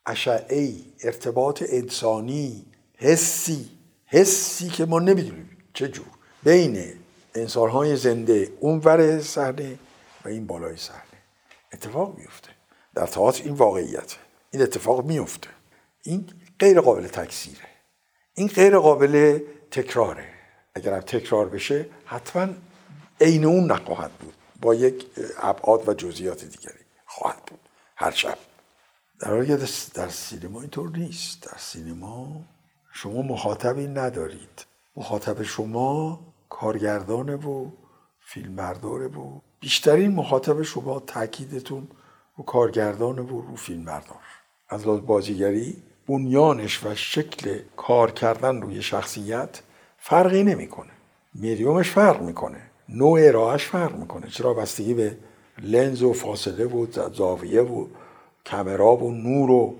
اشعه 0.06 0.74
ارتباط 1.04 1.62
انسانی 1.68 2.66
حسی 2.96 3.68
حسی 4.06 4.68
که 4.68 4.84
ما 4.84 4.98
نمی‌دونیم 4.98 5.56
چجور 5.74 6.06
بین 6.42 6.92
انسانهای 7.34 7.96
زنده 7.96 8.52
اون 8.60 8.80
ور 8.84 9.20
صحنه 9.20 9.78
و 10.24 10.28
این 10.28 10.46
بالای 10.46 10.76
صحنه. 10.76 11.00
اتفاق 11.72 12.18
میفته 12.18 12.48
در 12.94 13.06
تئاتر 13.06 13.44
این 13.44 13.54
واقعیت. 13.54 14.16
این 14.50 14.62
اتفاق 14.62 15.04
میفته 15.04 15.48
این 16.02 16.26
غیر 16.58 16.80
قابل 16.80 17.06
تکثیره. 17.06 17.68
این 18.34 18.48
غیر 18.48 18.78
قابل 18.78 19.38
تکراره. 19.70 20.24
اگر 20.74 20.94
هم 20.94 21.00
تکرار 21.00 21.48
بشه 21.48 21.86
حتما 22.04 22.48
عین 23.20 23.44
اون 23.44 23.72
نخواهد 23.72 24.10
بود. 24.12 24.34
با 24.61 24.75
یک 24.75 25.07
ابعاد 25.38 25.88
و 25.88 25.94
جزئیات 25.94 26.44
دیگری 26.44 26.85
خواهد 27.07 27.42
بود. 27.46 27.61
هر 27.96 28.11
شب. 28.11 28.38
در 29.20 29.31
حالی 29.31 29.57
در 29.94 30.09
سینما 30.09 30.61
اینطور 30.61 30.90
نیست. 30.90 31.42
در 31.42 31.59
سینما 31.59 32.40
شما 32.92 33.23
مخاطبی 33.23 33.87
ندارید. 33.87 34.66
مخاطب 34.96 35.42
شما 35.42 36.20
کارگردانه 36.49 37.37
و 37.37 37.70
فیلمبرداره 38.20 39.07
و 39.07 39.38
بیشترین 39.61 40.14
مخاطب 40.14 40.62
شما 40.62 41.01
تاکیدتون 41.01 41.88
رو 42.37 42.44
کارگردانه 42.44 43.23
و 43.23 43.40
رو 43.40 43.57
فیلمبردار. 43.57 44.20
از 44.68 44.85
بازیگری 44.85 45.83
بنیانش 46.09 46.85
و 46.85 46.94
شکل 46.94 47.59
کار 47.77 48.11
کردن 48.11 48.62
روی 48.62 48.83
شخصیت 48.83 49.62
فرقی 49.99 50.44
نمی‌کنه. 50.44 50.90
میدیومش 51.35 51.90
فرق 51.90 52.23
می‌کنه. 52.23 52.69
نوع 52.94 53.20
ارائهش 53.22 53.64
فرق 53.64 53.96
می‌کنه. 53.96 54.26
چرا 54.31 54.55
بستگی 54.55 54.94
به 54.94 55.16
لنز 55.62 56.03
و 56.03 56.12
فاصله 56.12 56.64
و 56.64 56.87
زاویه 57.14 57.62
و 57.62 57.87
کامرا 58.50 58.96
و 58.96 59.12
نور 59.12 59.50
و 59.50 59.74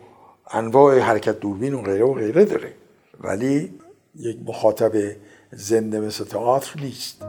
انواع 0.51 0.99
حرکت 0.99 1.41
دوربین 1.41 1.75
و 1.75 1.83
غیره 1.83 2.05
و 2.05 2.15
غیره 2.15 2.45
داره. 2.45 2.73
ولی 3.21 3.75
یک 4.17 4.39
مخاطب 4.47 4.93
زنده 5.53 6.01
مثل 6.01 6.25
تئاتر 6.25 6.81
نیست. 6.81 7.23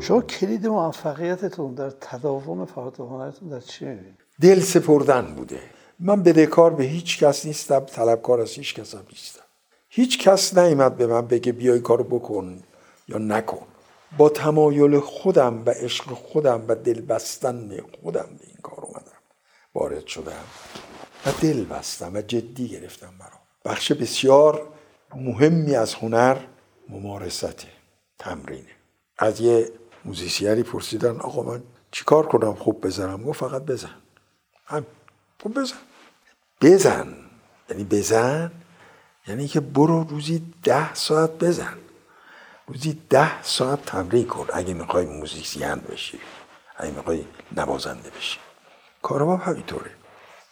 شما 0.00 0.22
کلید 0.22 0.66
موفقیتتون 0.66 1.74
در 1.74 1.90
تداوم 1.90 2.64
فعالیت 2.64 3.00
هنرتون 3.00 3.48
در 3.48 3.60
چی 3.60 3.84
می‌بینید؟ 3.84 4.14
دل 4.40 4.60
سپردن 4.60 5.34
بوده. 5.34 5.60
من 6.00 6.22
بدهکار 6.22 6.74
به 6.74 6.84
هیچ 6.84 7.24
کس 7.24 7.46
نیستم 7.46 7.80
طلبکار 7.80 8.40
از 8.40 8.50
هیچ 8.50 8.74
کس 8.74 8.94
هم 8.94 9.02
نیستم. 9.10 9.49
هیچ 9.92 10.18
کس 10.18 10.58
نیامد 10.58 10.96
به 10.96 11.06
من 11.06 11.26
بگه 11.26 11.52
بیای 11.52 11.80
کارو 11.80 12.04
بکن 12.04 12.62
یا 13.08 13.18
نکن. 13.18 13.66
با 14.18 14.28
تمایل 14.28 15.00
خودم 15.00 15.62
و 15.66 15.70
عشق 15.70 16.04
خودم 16.04 16.64
و 16.68 16.74
دل 16.74 17.00
بستن 17.00 17.80
خودم 18.02 18.28
به 18.38 18.46
این 18.46 18.56
کار 18.62 18.80
اومدم. 18.80 19.20
وارد 19.74 20.06
شدم 20.06 20.44
و 21.26 21.32
دل 21.42 21.64
بستم 21.64 22.14
و 22.14 22.20
جدی 22.20 22.68
گرفتم 22.68 23.14
برام. 23.18 23.40
بخش 23.64 23.92
بسیار 23.92 24.68
مهمی 25.14 25.74
از 25.74 25.94
هنر 25.94 26.36
ممارسته 26.88 27.68
تمرینه 28.18 28.76
از 29.18 29.40
یه 29.40 29.70
موزیسیانی 30.04 30.62
پرسیدن 30.62 31.16
آقا 31.20 31.42
من 31.42 31.62
چیکار 31.90 32.26
کنم؟ 32.26 32.54
خوب 32.54 32.86
بزنم؟ 32.86 33.22
گفت 33.22 33.40
فقط 33.40 33.62
بزن. 33.62 33.94
هم 34.66 34.86
خوب 35.42 35.60
بزن. 35.60 35.76
بزن. 36.60 37.14
یعنی 37.70 37.84
بزن؟ 37.84 38.52
یعنی 39.30 39.48
که 39.48 39.60
برو 39.60 40.04
روزی 40.04 40.42
ده 40.62 40.94
ساعت 40.94 41.30
بزن. 41.30 41.78
روزی 42.66 43.02
ده 43.10 43.42
ساعت 43.42 43.84
تمرین 43.86 44.26
کن 44.26 44.46
اگه 44.52 44.74
می‌خوای 44.74 45.06
موزیسین 45.06 45.74
بشی 45.74 46.20
اگه 46.76 46.92
می‌خوای 46.92 47.24
نوازنده 47.56 48.10
بشی. 48.10 48.38
کارما 49.02 49.36
همینطوره. 49.36 49.90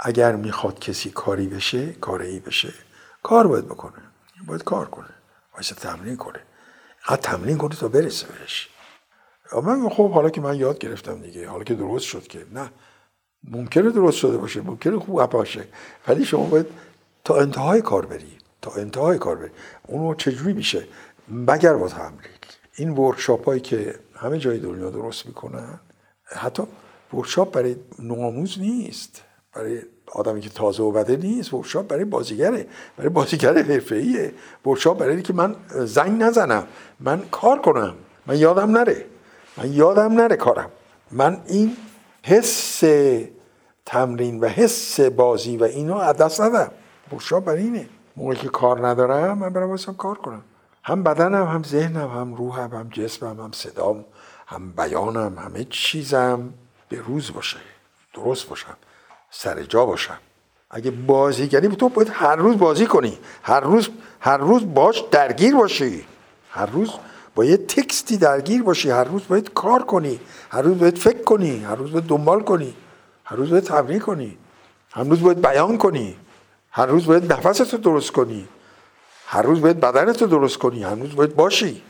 اگر 0.00 0.36
می‌خواد 0.36 0.78
کسی 0.78 1.10
کاری 1.10 1.46
بشه 1.46 1.92
کاری 1.92 2.40
بشه 2.40 2.72
کار 3.22 3.46
باید 3.46 3.64
بکنه. 3.64 4.02
باید 4.46 4.64
کار 4.64 4.86
کنه. 4.86 5.08
باید 5.54 5.64
تمرین 5.64 6.16
کنه. 6.16 6.40
حتی 7.00 7.22
تمرین 7.22 7.58
کنه 7.58 7.74
تا 7.76 7.88
برسه 7.88 8.26
بهش. 8.26 8.68
من 9.62 9.88
خب 9.88 10.10
حالا 10.10 10.30
که 10.30 10.40
من 10.40 10.56
یاد 10.56 10.78
گرفتم 10.78 11.20
دیگه. 11.20 11.48
حالا 11.48 11.64
که 11.64 11.74
درست 11.74 12.04
شد 12.04 12.26
که. 12.26 12.46
نه. 12.52 12.70
ممکنه 13.44 13.90
درست 13.90 14.16
شده 14.18 14.36
باشه. 14.36 14.60
ممکنه 14.60 14.98
خوب 14.98 15.26
باشه. 15.26 15.64
ولی 16.08 16.24
شما 16.24 16.44
باید 16.44 16.66
تا 17.24 17.36
انتهای 17.36 17.82
کار 17.82 18.06
بری. 18.06 18.37
تا 18.62 18.70
انتهای 18.70 19.18
کار 19.18 19.36
بری 19.36 19.50
اونو 19.86 20.14
چجوری 20.14 20.52
میشه؟ 20.52 20.84
مگر 21.28 21.74
با 21.74 21.88
تمرین 21.88 22.18
این 22.76 22.90
workshop 22.90 23.46
هایی 23.46 23.60
که 23.60 23.94
همه 24.14 24.38
جای 24.38 24.58
دنیا 24.58 24.90
درست 24.90 25.26
می‌کنن 25.26 25.80
حتی 26.24 26.62
workshop 27.14 27.54
برای 27.54 27.76
نوآموز 27.98 28.58
نیست. 28.58 29.22
برای 29.52 29.82
آدمی 30.12 30.40
که 30.40 30.48
تازه 30.48 30.82
اومده 30.82 31.16
نیست 31.16 31.54
workshop 31.54 31.86
برای 31.86 32.04
بازیگره. 32.04 32.66
برای 32.96 33.10
بازیگر 33.10 33.58
حرفه‌ایه. 33.58 34.32
workshop 34.66 34.98
برای 34.98 35.22
که 35.22 35.32
من 35.32 35.56
زنگ 35.70 36.22
نزنم 36.22 36.66
من 37.00 37.22
کار 37.30 37.60
کنم. 37.60 37.94
من 38.26 38.38
یادم 38.38 38.70
نره. 38.70 39.04
من 39.56 39.72
یادم 39.72 40.12
نره 40.12 40.36
کارم. 40.36 40.70
من 41.10 41.40
این 41.46 41.76
حس 42.22 42.82
تمرین 43.86 44.40
و 44.40 44.46
حس 44.46 45.00
بازی 45.00 45.56
و 45.56 45.64
اینو 45.64 45.96
از 45.96 46.16
دست 46.16 46.40
ندم. 46.40 46.70
ورکشاپ 47.12 47.44
برای 47.44 47.62
اینه. 47.62 47.88
موقعی 48.18 48.36
که 48.36 48.48
کار 48.48 48.86
ندارم 48.88 49.38
من 49.38 49.48
برم 49.48 49.70
واسم 49.70 49.94
کار 49.94 50.18
کنم. 50.18 50.42
هم 50.84 51.02
بدنم 51.02 51.46
هم 51.46 51.62
ذهنم 51.62 52.08
هم 52.08 52.34
روحم 52.34 52.70
هم 52.70 52.88
جسمم 52.88 53.40
هم 53.40 53.52
صدام 53.52 54.04
هم 54.46 54.72
بیانم 54.72 55.38
همه 55.38 55.64
چیزم 55.70 56.52
به 56.88 57.00
روز 57.00 57.32
باشه 57.32 57.58
درست 58.14 58.48
باشم 58.48 58.76
سر 59.30 59.62
جا 59.62 59.86
باشم 59.86 60.18
اگه 60.70 60.90
بازیگری 60.90 61.68
تو 61.68 61.88
باید 61.88 62.10
هر 62.12 62.36
روز 62.36 62.58
بازی 62.58 62.86
کنی. 62.86 63.18
هر 63.42 63.60
روز 63.60 63.88
هر 64.20 64.36
روز 64.36 64.74
باش 64.74 65.04
درگیر 65.10 65.54
باشی. 65.54 66.04
هر 66.50 66.66
روز 66.66 66.90
با 67.34 67.44
یه 67.44 67.56
تکستی 67.56 68.16
درگیر 68.16 68.62
باشی. 68.62 68.90
هر 68.90 69.04
روز 69.04 69.22
باید 69.28 69.52
کار 69.52 69.82
کنی. 69.82 70.20
هر 70.50 70.62
روز 70.62 70.78
باید 70.78 70.98
فکر 70.98 71.22
کنی. 71.22 71.64
هر 71.64 71.74
روز 71.74 71.92
باید 71.92 72.04
دنبال 72.04 72.42
کنی. 72.42 72.74
هر 73.24 73.36
روز 73.36 73.50
باید 73.50 73.64
تمرین 73.64 74.00
کنی. 74.00 74.38
هر 74.92 75.04
روز 75.04 75.20
باید 75.20 75.42
بیان 75.42 75.78
کنی. 75.78 76.16
هر 76.78 76.86
روز 76.86 77.06
باید 77.06 77.32
نفست 77.32 77.72
رو 77.72 77.78
درست 77.78 78.12
کنی. 78.12 78.48
هر 79.26 79.42
روز 79.42 79.60
باید 79.60 79.80
بدنت 79.80 80.22
رو 80.22 80.28
درست 80.28 80.58
کنی. 80.58 80.82
هر 80.82 80.94
روز 80.94 81.14
باید 81.14 81.36
باشی. 81.36 81.82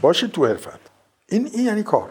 باشی 0.00 0.28
تو 0.28 0.46
حرفت. 0.46 0.80
این 1.28 1.50
این 1.52 1.66
یعنی 1.66 1.82
کار. 1.82 2.10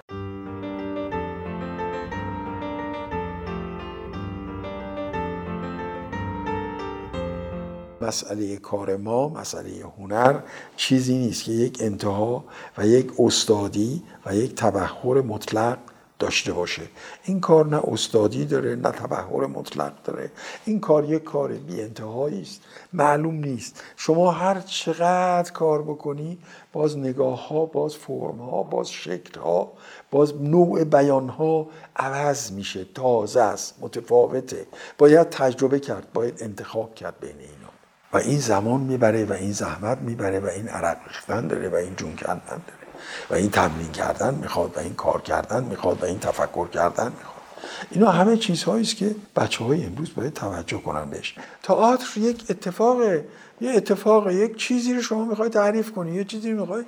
مسئله 8.01 8.57
کار 8.57 8.97
ما 8.97 9.29
مسئله 9.29 9.83
هنر 9.97 10.39
چیزی 10.75 11.17
نیست 11.17 11.43
که 11.43 11.51
یک 11.51 11.77
انتها 11.81 12.45
و 12.77 12.87
یک 12.87 13.11
استادی 13.19 14.03
و 14.25 14.35
یک 14.35 14.55
تبخور 14.55 15.21
مطلق 15.21 15.77
داشته 16.25 16.53
باشه. 16.53 16.81
این 17.23 17.39
کار 17.39 17.65
نه 17.65 17.81
استادی 17.83 18.45
داره 18.45 18.75
نه 18.75 18.91
تبهر 18.91 19.47
مطلق 19.47 19.93
داره. 20.03 20.31
این 20.65 20.79
کار 20.79 21.05
یک 21.05 21.23
کار 21.23 21.51
بی 21.51 21.81
انتهایی 21.81 22.41
است. 22.41 22.61
معلوم 22.93 23.35
نیست. 23.35 23.83
شما 23.97 24.31
هر 24.31 24.59
چقدر 24.59 25.51
کار 25.51 25.81
بکنی 25.81 26.37
باز 26.73 26.97
نگاه 26.97 27.47
ها 27.47 27.65
باز 27.65 27.95
فرم 27.95 28.37
ها 28.37 28.63
باز 28.63 28.91
شکل 28.91 29.39
ها 29.39 29.71
باز 30.11 30.41
نوع 30.41 30.83
بیان 30.83 31.29
ها 31.29 31.67
عوض 31.95 32.51
میشه 32.51 32.85
تازه 32.95 33.41
است 33.41 33.75
متفاوته. 33.81 34.65
باید 34.97 35.29
تجربه 35.29 35.79
کرد 35.79 36.07
باید 36.13 36.43
انتخاب 36.43 36.95
کرد 36.95 37.19
بین 37.19 37.39
اینا. 37.39 37.71
و 38.13 38.17
این 38.17 38.39
زمان 38.39 38.81
می‌بره 38.81 39.25
و 39.25 39.33
این 39.33 39.51
زحمت 39.51 39.97
می‌بره 40.01 40.39
و 40.39 40.47
این 40.47 40.67
عرق 40.67 40.97
ریختن 41.07 41.47
داره 41.47 41.69
و 41.69 41.75
این 41.75 41.95
جون 41.95 42.15
کندن 42.15 42.61
داره. 42.67 42.84
و 43.29 43.33
این 43.33 43.49
تمرین 43.49 43.91
کردن 43.91 44.33
می‌خواد 44.33 44.77
و 44.77 44.79
این 44.79 44.93
کار 44.93 45.21
کردن 45.21 45.63
می‌خواد 45.63 46.03
و 46.03 46.05
این 46.05 46.19
تفکر 46.19 46.67
کردن 46.67 47.05
می‌خواد. 47.05 47.35
اینا 47.91 48.11
همه 48.11 48.37
چیزهایی 48.37 48.81
است 48.81 48.95
که 48.95 49.15
بچه 49.35 49.63
های 49.63 49.85
امروز 49.85 50.15
باید 50.15 50.33
توجه 50.33 50.81
کنن 50.81 51.09
بهش. 51.09 51.35
تئاتر 51.63 52.19
یک 52.19 52.43
اتفاق 52.49 53.01
یه 53.61 53.71
اتفاق 53.71 54.31
یک 54.31 54.55
چیزی 54.57 54.93
رو 54.93 55.01
شما 55.01 55.25
می‌خوای 55.25 55.49
تعریف 55.49 55.91
کنی 55.91 56.15
یه 56.15 56.23
چیزی 56.23 56.51
رو 56.51 56.59
می‌خوای 56.59 56.83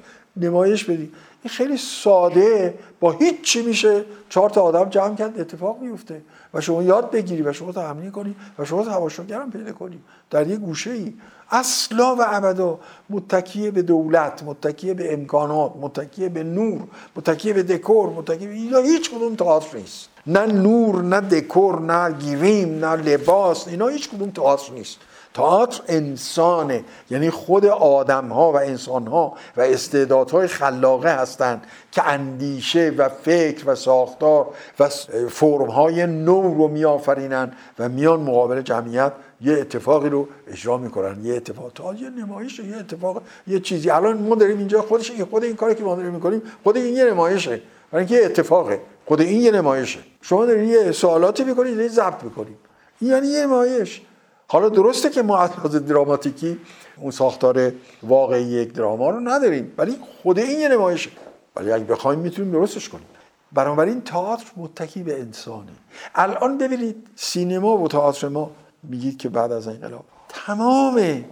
نمایش 0.45 0.83
بدی. 0.83 1.11
این 1.43 1.53
خیلی 1.53 1.77
ساده 1.77 2.73
با 2.99 3.11
هیچ 3.11 3.41
چی 3.41 3.61
میشه. 3.61 4.05
چهار 4.29 4.49
تا 4.49 4.61
آدم 4.61 4.89
جمع 4.89 5.15
کرد 5.15 5.39
اتفاق 5.39 5.81
میفته 5.81 6.21
و 6.53 6.61
شما 6.61 6.83
یاد 6.83 7.11
بگیری 7.11 7.41
و 7.41 7.53
شما 7.53 7.71
تمرین 7.71 8.11
کنی 8.11 8.35
و 8.59 8.65
شما 8.65 8.83
تماشاگرم 8.83 9.51
پیدا 9.51 9.71
کنی. 9.71 9.99
در 10.29 10.47
یک 10.47 10.59
گوشه 10.59 10.91
ای 10.91 11.13
اصلا 11.51 12.15
و 12.15 12.19
ابدا 12.25 12.79
متکیه 13.09 13.71
به 13.71 13.81
دولت 13.81 14.43
متکیه 14.43 14.93
به 14.93 15.13
امکانات 15.13 15.73
متکیه 15.81 16.29
به 16.29 16.43
نور 16.43 16.81
متکیه 17.15 17.53
به 17.53 17.63
دکور 17.63 18.09
متکیه 18.09 18.47
به 18.47 18.81
هیچ 18.81 19.11
کدوم 19.11 19.35
تئاتر 19.35 19.77
نیست. 19.77 20.09
نه 20.27 20.45
نور 20.45 21.01
نه 21.01 21.21
دکور 21.21 21.81
نه 21.81 22.11
گیریم 22.11 22.85
نه 22.85 22.95
لباس 22.95 23.67
اینا 23.67 23.87
هیچ 23.87 24.09
کدوم 24.09 24.31
تئاتر 24.31 24.73
نیست. 24.73 24.97
تئاتر 25.37 25.81
انسانه. 25.87 26.83
یعنی 27.09 27.29
خود 27.29 27.65
آدم 27.65 28.27
ها 28.27 28.51
و 28.51 28.55
انسان 28.55 29.07
ها 29.07 29.33
و 29.57 29.61
استعدادهای 29.61 30.47
خلاقه 30.47 31.09
هستند 31.09 31.67
که 31.91 32.03
اندیشه 32.03 32.93
و 32.97 33.09
فکر 33.09 33.63
و 33.69 33.75
ساختار 33.75 34.47
و 34.79 34.89
فرم 35.29 35.69
های 35.69 36.07
نو 36.07 36.41
رو 36.41 36.67
میآفرینن 36.67 37.51
و 37.79 37.89
میان 37.89 38.19
مقابل 38.19 38.61
جمعیت 38.61 39.13
یه 39.41 39.53
اتفاقی 39.53 40.09
رو 40.09 40.27
اجرا 40.47 40.77
می‌کنن. 40.77 41.25
یه 41.25 41.35
اتفاق 41.35 41.71
تا 41.75 41.93
یه 41.93 42.09
نمایشه 42.09 42.65
یه 42.65 42.77
اتفاق 42.77 43.21
یه 43.47 43.59
چیزی. 43.59 43.89
الان 43.89 44.17
ما 44.17 44.35
داریم 44.35 44.57
اینجا 44.57 44.81
خودش 44.81 45.11
خود 45.21 45.43
این 45.43 45.55
کاری 45.55 45.75
که 45.75 45.83
ما 45.83 45.95
داریم 45.95 46.11
می‌کنیم 46.11 46.41
خود 46.63 46.77
این 46.77 46.95
یه 46.95 47.05
نمایشه. 47.05 47.61
برای 47.91 48.05
اینکه 48.05 48.15
یه 48.15 48.25
اتفاقه. 48.25 48.81
خود 49.05 49.21
این 49.21 49.41
یه 49.41 49.51
نمایشه. 49.51 49.99
شما 50.21 50.45
دارید 50.45 50.69
یه 50.69 50.91
سوالاتی 50.91 51.43
می‌کنید 51.43 51.75
دارید 51.75 51.91
ضبط 51.91 52.23
می‌کنید. 52.23 52.57
یعنی 53.01 53.27
یه 53.27 53.45
نمایش. 53.45 54.01
حالا 54.47 54.69
درسته 54.69 55.09
که 55.09 55.21
ما 55.21 55.37
از 55.37 55.51
دراماتیکی 55.85 56.59
اون 56.97 57.11
ساختار 57.11 57.71
واقعی 58.03 58.43
یک 58.43 58.73
دراما 58.73 59.09
رو 59.09 59.19
نداریم 59.19 59.73
ولی 59.77 59.95
خود 60.23 60.39
این 60.39 60.59
یه 60.59 60.67
نمایشه 60.69 61.09
ولی 61.55 61.71
اگه 61.71 61.83
بخوایم 61.83 62.19
می‌تونیم 62.19 62.51
درستش 62.51 62.89
کنیم. 62.89 63.05
بنابراین 63.53 64.01
تئاتر 64.01 64.45
متکی 64.57 65.03
به 65.03 65.19
انسانه. 65.19 65.71
الان 66.15 66.57
ببینید 66.57 67.07
سینما 67.15 67.77
و 67.77 67.87
تئاتر 67.87 68.27
ما 68.27 68.51
میگید 68.83 69.17
که 69.17 69.29
بعد 69.29 69.51
از 69.51 69.67
انقلاب. 69.67 70.05
تمام 70.29 71.23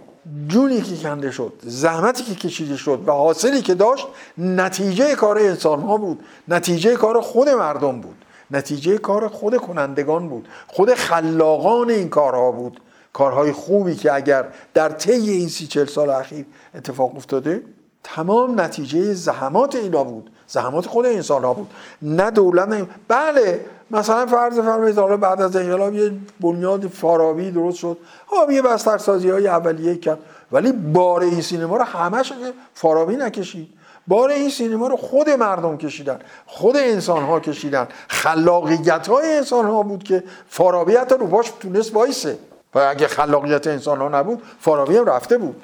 جونی 0.48 0.80
که 0.80 0.96
کنده 0.96 1.30
شد 1.30 1.52
زحمتی 1.62 2.24
که 2.24 2.34
کشیده 2.34 2.76
شد 2.76 3.02
و 3.06 3.12
حاصلی 3.12 3.62
که 3.62 3.74
داشت 3.74 4.06
نتیجه 4.38 5.14
کار 5.14 5.38
انسان 5.38 5.80
ها 5.80 5.96
بود. 5.96 6.24
نتیجه 6.48 6.96
کار 6.96 7.20
خود 7.20 7.48
مردم 7.48 8.00
بود. 8.00 8.24
نتیجه 8.50 8.98
کار 8.98 9.28
خود 9.28 9.56
کنندگان 9.56 10.28
بود. 10.28 10.48
خود 10.66 10.94
خلاقان 10.94 11.90
این 11.90 12.08
کارها 12.08 12.52
بود. 12.52 12.80
کارهای 13.16 13.52
خوبی 13.52 13.94
که 13.94 14.14
اگر 14.14 14.44
در 14.74 14.88
طی 14.88 15.30
این 15.30 15.48
سی 15.48 15.66
چل 15.66 15.84
سال 15.84 16.10
اخیر 16.10 16.46
اتفاق 16.74 17.16
افتاده 17.16 17.62
تمام 18.04 18.60
نتیجه 18.60 19.14
زحمات 19.14 19.74
اینا 19.76 20.04
بود. 20.04 20.30
زحمات 20.46 20.86
خود 20.86 21.06
انسان 21.06 21.44
ها 21.44 21.54
بود. 21.54 21.70
نه 22.02 22.30
دولت 22.30 22.68
نه 22.68 22.86
بله 23.08 23.60
مثلا 23.90 24.26
فرض 24.26 24.58
فرمایید 24.58 24.98
حالا 24.98 25.16
بعد 25.16 25.42
از 25.42 25.56
انقلاب 25.56 25.94
یه 25.94 26.12
بنیاد 26.40 26.86
فارابی 26.86 27.50
درست 27.50 27.76
شد. 27.76 27.98
ها 28.28 28.52
یه 28.52 28.62
بسترسازی 28.62 29.30
های 29.30 29.48
اولیه 29.48 29.96
کرد. 29.96 30.18
ولی 30.52 30.72
بار 30.72 31.22
این 31.22 31.40
سینما 31.40 31.76
رو 31.76 31.84
همش 31.84 32.32
فارابی 32.74 33.16
نکشید. 33.16 33.68
بار 34.06 34.30
این 34.30 34.50
سینما 34.50 34.88
رو 34.88 34.96
خود 34.96 35.30
مردم 35.30 35.76
کشیدن 35.76 36.18
خود 36.46 36.76
انسان 36.76 37.22
ها 37.22 37.40
کشیدن. 37.40 37.88
خلاقیت 38.08 39.08
های 39.08 39.36
انسان 39.36 39.66
ها 39.66 39.82
بود 39.82 40.02
که 40.04 40.24
فارابی 40.48 40.96
حتی 40.96 41.14
رو 41.14 41.26
باش 41.26 41.52
تونست 41.60 41.94
وایسه. 41.94 42.38
و 42.76 42.78
اگه 42.78 43.08
خلاقیت 43.08 43.66
انسان 43.66 43.98
ها 43.98 44.08
نبود 44.08 44.42
فارابی 44.60 44.96
هم 44.96 45.04
رفته 45.04 45.38
بود. 45.38 45.62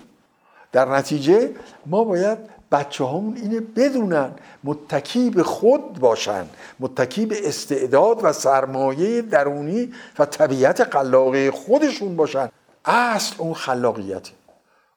در 0.72 0.88
نتیجه 0.88 1.50
ما 1.86 2.04
باید 2.04 2.38
بچه 2.72 3.04
همون 3.04 3.36
اینه 3.36 3.60
بدونن 3.60 4.30
متکی 4.64 5.30
به 5.30 5.42
خود 5.42 5.98
باشن 5.98 6.44
متکی 6.80 7.26
به 7.26 7.48
استعداد 7.48 8.20
و 8.22 8.32
سرمایه 8.32 9.22
درونی 9.22 9.92
و 10.18 10.24
طبیعت 10.24 10.84
خلاقه 10.92 11.50
خودشون 11.50 12.16
باشن. 12.16 12.48
اصل 12.84 13.34
اون 13.38 13.54
خلاقیته 13.54 14.32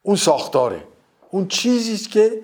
اون 0.03 0.15
ساختاره 0.15 0.83
اون 1.31 1.47
چیزی 1.47 1.97
که 1.97 2.41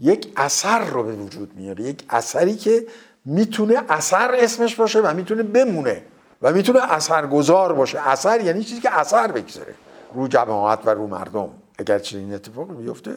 یک 0.00 0.32
اثر 0.36 0.84
رو 0.84 1.02
به 1.02 1.12
وجود 1.12 1.52
میاره 1.56 1.84
یک 1.84 2.04
اثری 2.10 2.56
که 2.56 2.86
می‌تونه 3.24 3.82
اثر 3.88 4.34
اسمش 4.34 4.74
باشه 4.74 5.00
و 5.00 5.14
می‌تونه 5.14 5.42
بمونه. 5.42 6.02
و 6.42 6.52
می‌تونه 6.52 6.92
اثرگذار 6.92 7.72
باشه. 7.72 8.08
اثر 8.08 8.40
یعنی 8.40 8.64
چیزی 8.64 8.80
که 8.80 8.98
اثر 8.98 9.32
بگذاره. 9.32 9.74
رو 10.14 10.28
جماعت 10.28 10.86
و 10.86 10.90
رو 10.90 11.06
مردم. 11.06 11.48
اگر 11.78 11.98
چنین 11.98 12.34
اتفاقی 12.34 12.74
بیفته 12.74 13.16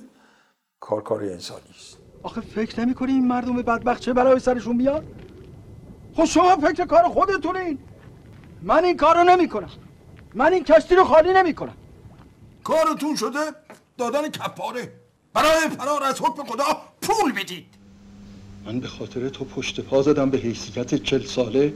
کار 0.80 1.04
کار 1.04 1.24
انسانی 1.24 1.62
است. 1.76 1.98
آخه 2.24 2.42
فکر 2.42 2.80
نمی‌کنی 2.80 3.12
این 3.12 3.28
مردم 3.28 3.56
بدبخت 3.56 4.02
چه 4.02 4.14
برای 4.14 4.40
سرشون 4.40 4.76
میاد 4.76 5.04
خب 6.16 6.26
شما 6.26 6.56
فکر 6.56 6.86
کار 6.86 7.04
خودتونین. 7.04 7.78
من 8.62 8.86
این 8.86 8.98
کارو 8.98 9.24
نمی‌کنم. 9.24 9.70
من 10.34 10.54
این 10.54 10.64
کشتی 10.64 10.96
رو 10.96 11.04
خالی 11.04 11.34
نمی‌کنم. 11.34 11.74
کارتون 12.64 13.16
شده؟ 13.16 13.40
دادن 13.98 14.30
کپاره. 14.30 14.92
برای 15.34 15.70
فرار 15.78 16.04
از 16.04 16.22
حکم 16.22 16.44
خدا 16.44 16.64
پول 17.02 17.32
بدید. 17.32 17.66
من 18.66 18.80
به 18.80 18.88
خاطر 18.88 19.30
تو 19.30 19.46
پشت 19.46 19.82
پا 19.82 20.02
زدم 20.02 20.30
به 20.30 20.38
حیثیت 20.38 20.96
چل 20.96 21.24
ساله. 21.26 21.74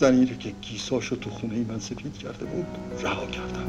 زنی 0.00 0.26
که 0.26 0.50
گیساشو 0.50 1.16
تو 1.16 1.30
خونه‌ی 1.30 1.64
من 1.64 1.78
سپید 1.78 2.18
کرده 2.18 2.44
بود 2.44 2.66
رها 3.02 3.26
کردم 3.26 3.66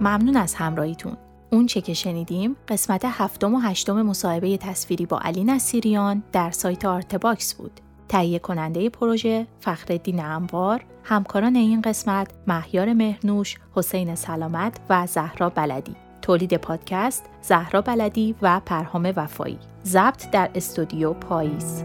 ممنون 0.00 0.36
از 0.36 0.54
همراهیتون. 0.54 1.16
اون 1.50 1.66
چه 1.66 1.80
که 1.80 1.94
شنیدیم 1.94 2.56
قسمت 2.68 3.04
هفتم 3.04 3.54
و 3.54 3.58
هشتم 3.58 4.02
مصاحبه 4.02 4.56
تصویری 4.56 5.06
با 5.06 5.18
علی 5.18 5.44
نصیریان 5.44 6.22
در 6.32 6.50
سایت 6.50 6.84
آرتباکس 6.84 7.54
بود. 7.54 7.80
تهیه 8.08 8.38
کننده 8.38 8.90
پروژه 8.90 9.46
فخرالدین 9.60 10.20
انوار، 10.20 10.84
همکاران 11.04 11.56
این 11.56 11.80
قسمت 11.80 12.30
مهیار 12.46 12.92
مهنوش، 12.92 13.56
حسین 13.74 14.14
سلامت 14.14 14.80
و 14.90 15.06
زهرا 15.06 15.50
بلدی. 15.50 16.05
تولید 16.26 16.56
پادکست 16.56 17.24
زهرا 17.42 17.80
بلدی 17.80 18.34
و 18.42 18.60
پرهام 18.66 19.12
وفایی. 19.16 19.58
ضبط 19.84 20.30
در 20.30 20.50
استودیو 20.54 21.12
پاییز. 21.12 21.84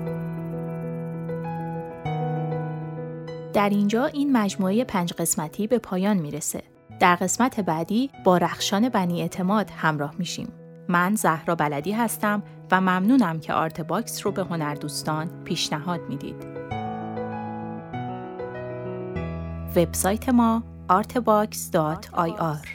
در 3.54 3.70
اینجا 3.70 4.06
این 4.06 4.38
مجموعه 4.38 4.84
پنج 4.84 5.14
قسمتی 5.14 5.68
به 5.68 5.80
پایان 5.80 6.18
می‌رسه. 6.18 6.64
در 7.00 7.16
قسمت 7.16 7.60
بعدی 7.60 8.10
با 8.24 8.38
رخشان 8.38 8.90
بنی 8.90 9.22
اعتماد 9.22 9.70
همراه 9.70 10.14
میشیم. 10.18 10.54
من 10.88 11.16
زهرا 11.16 11.56
بلدی 11.56 11.92
هستم 11.92 12.44
و 12.72 12.82
ممنونم 12.82 13.40
که 13.40 13.54
ArtBox 13.54 14.26
رو 14.26 14.32
به 14.32 14.44
هنردوستان 14.44 15.44
پیشنهاد 15.44 16.02
می‌دید. 16.10 16.46
وبسایت 19.76 20.30
ما 20.30 20.64
artbox.ir 20.90 22.68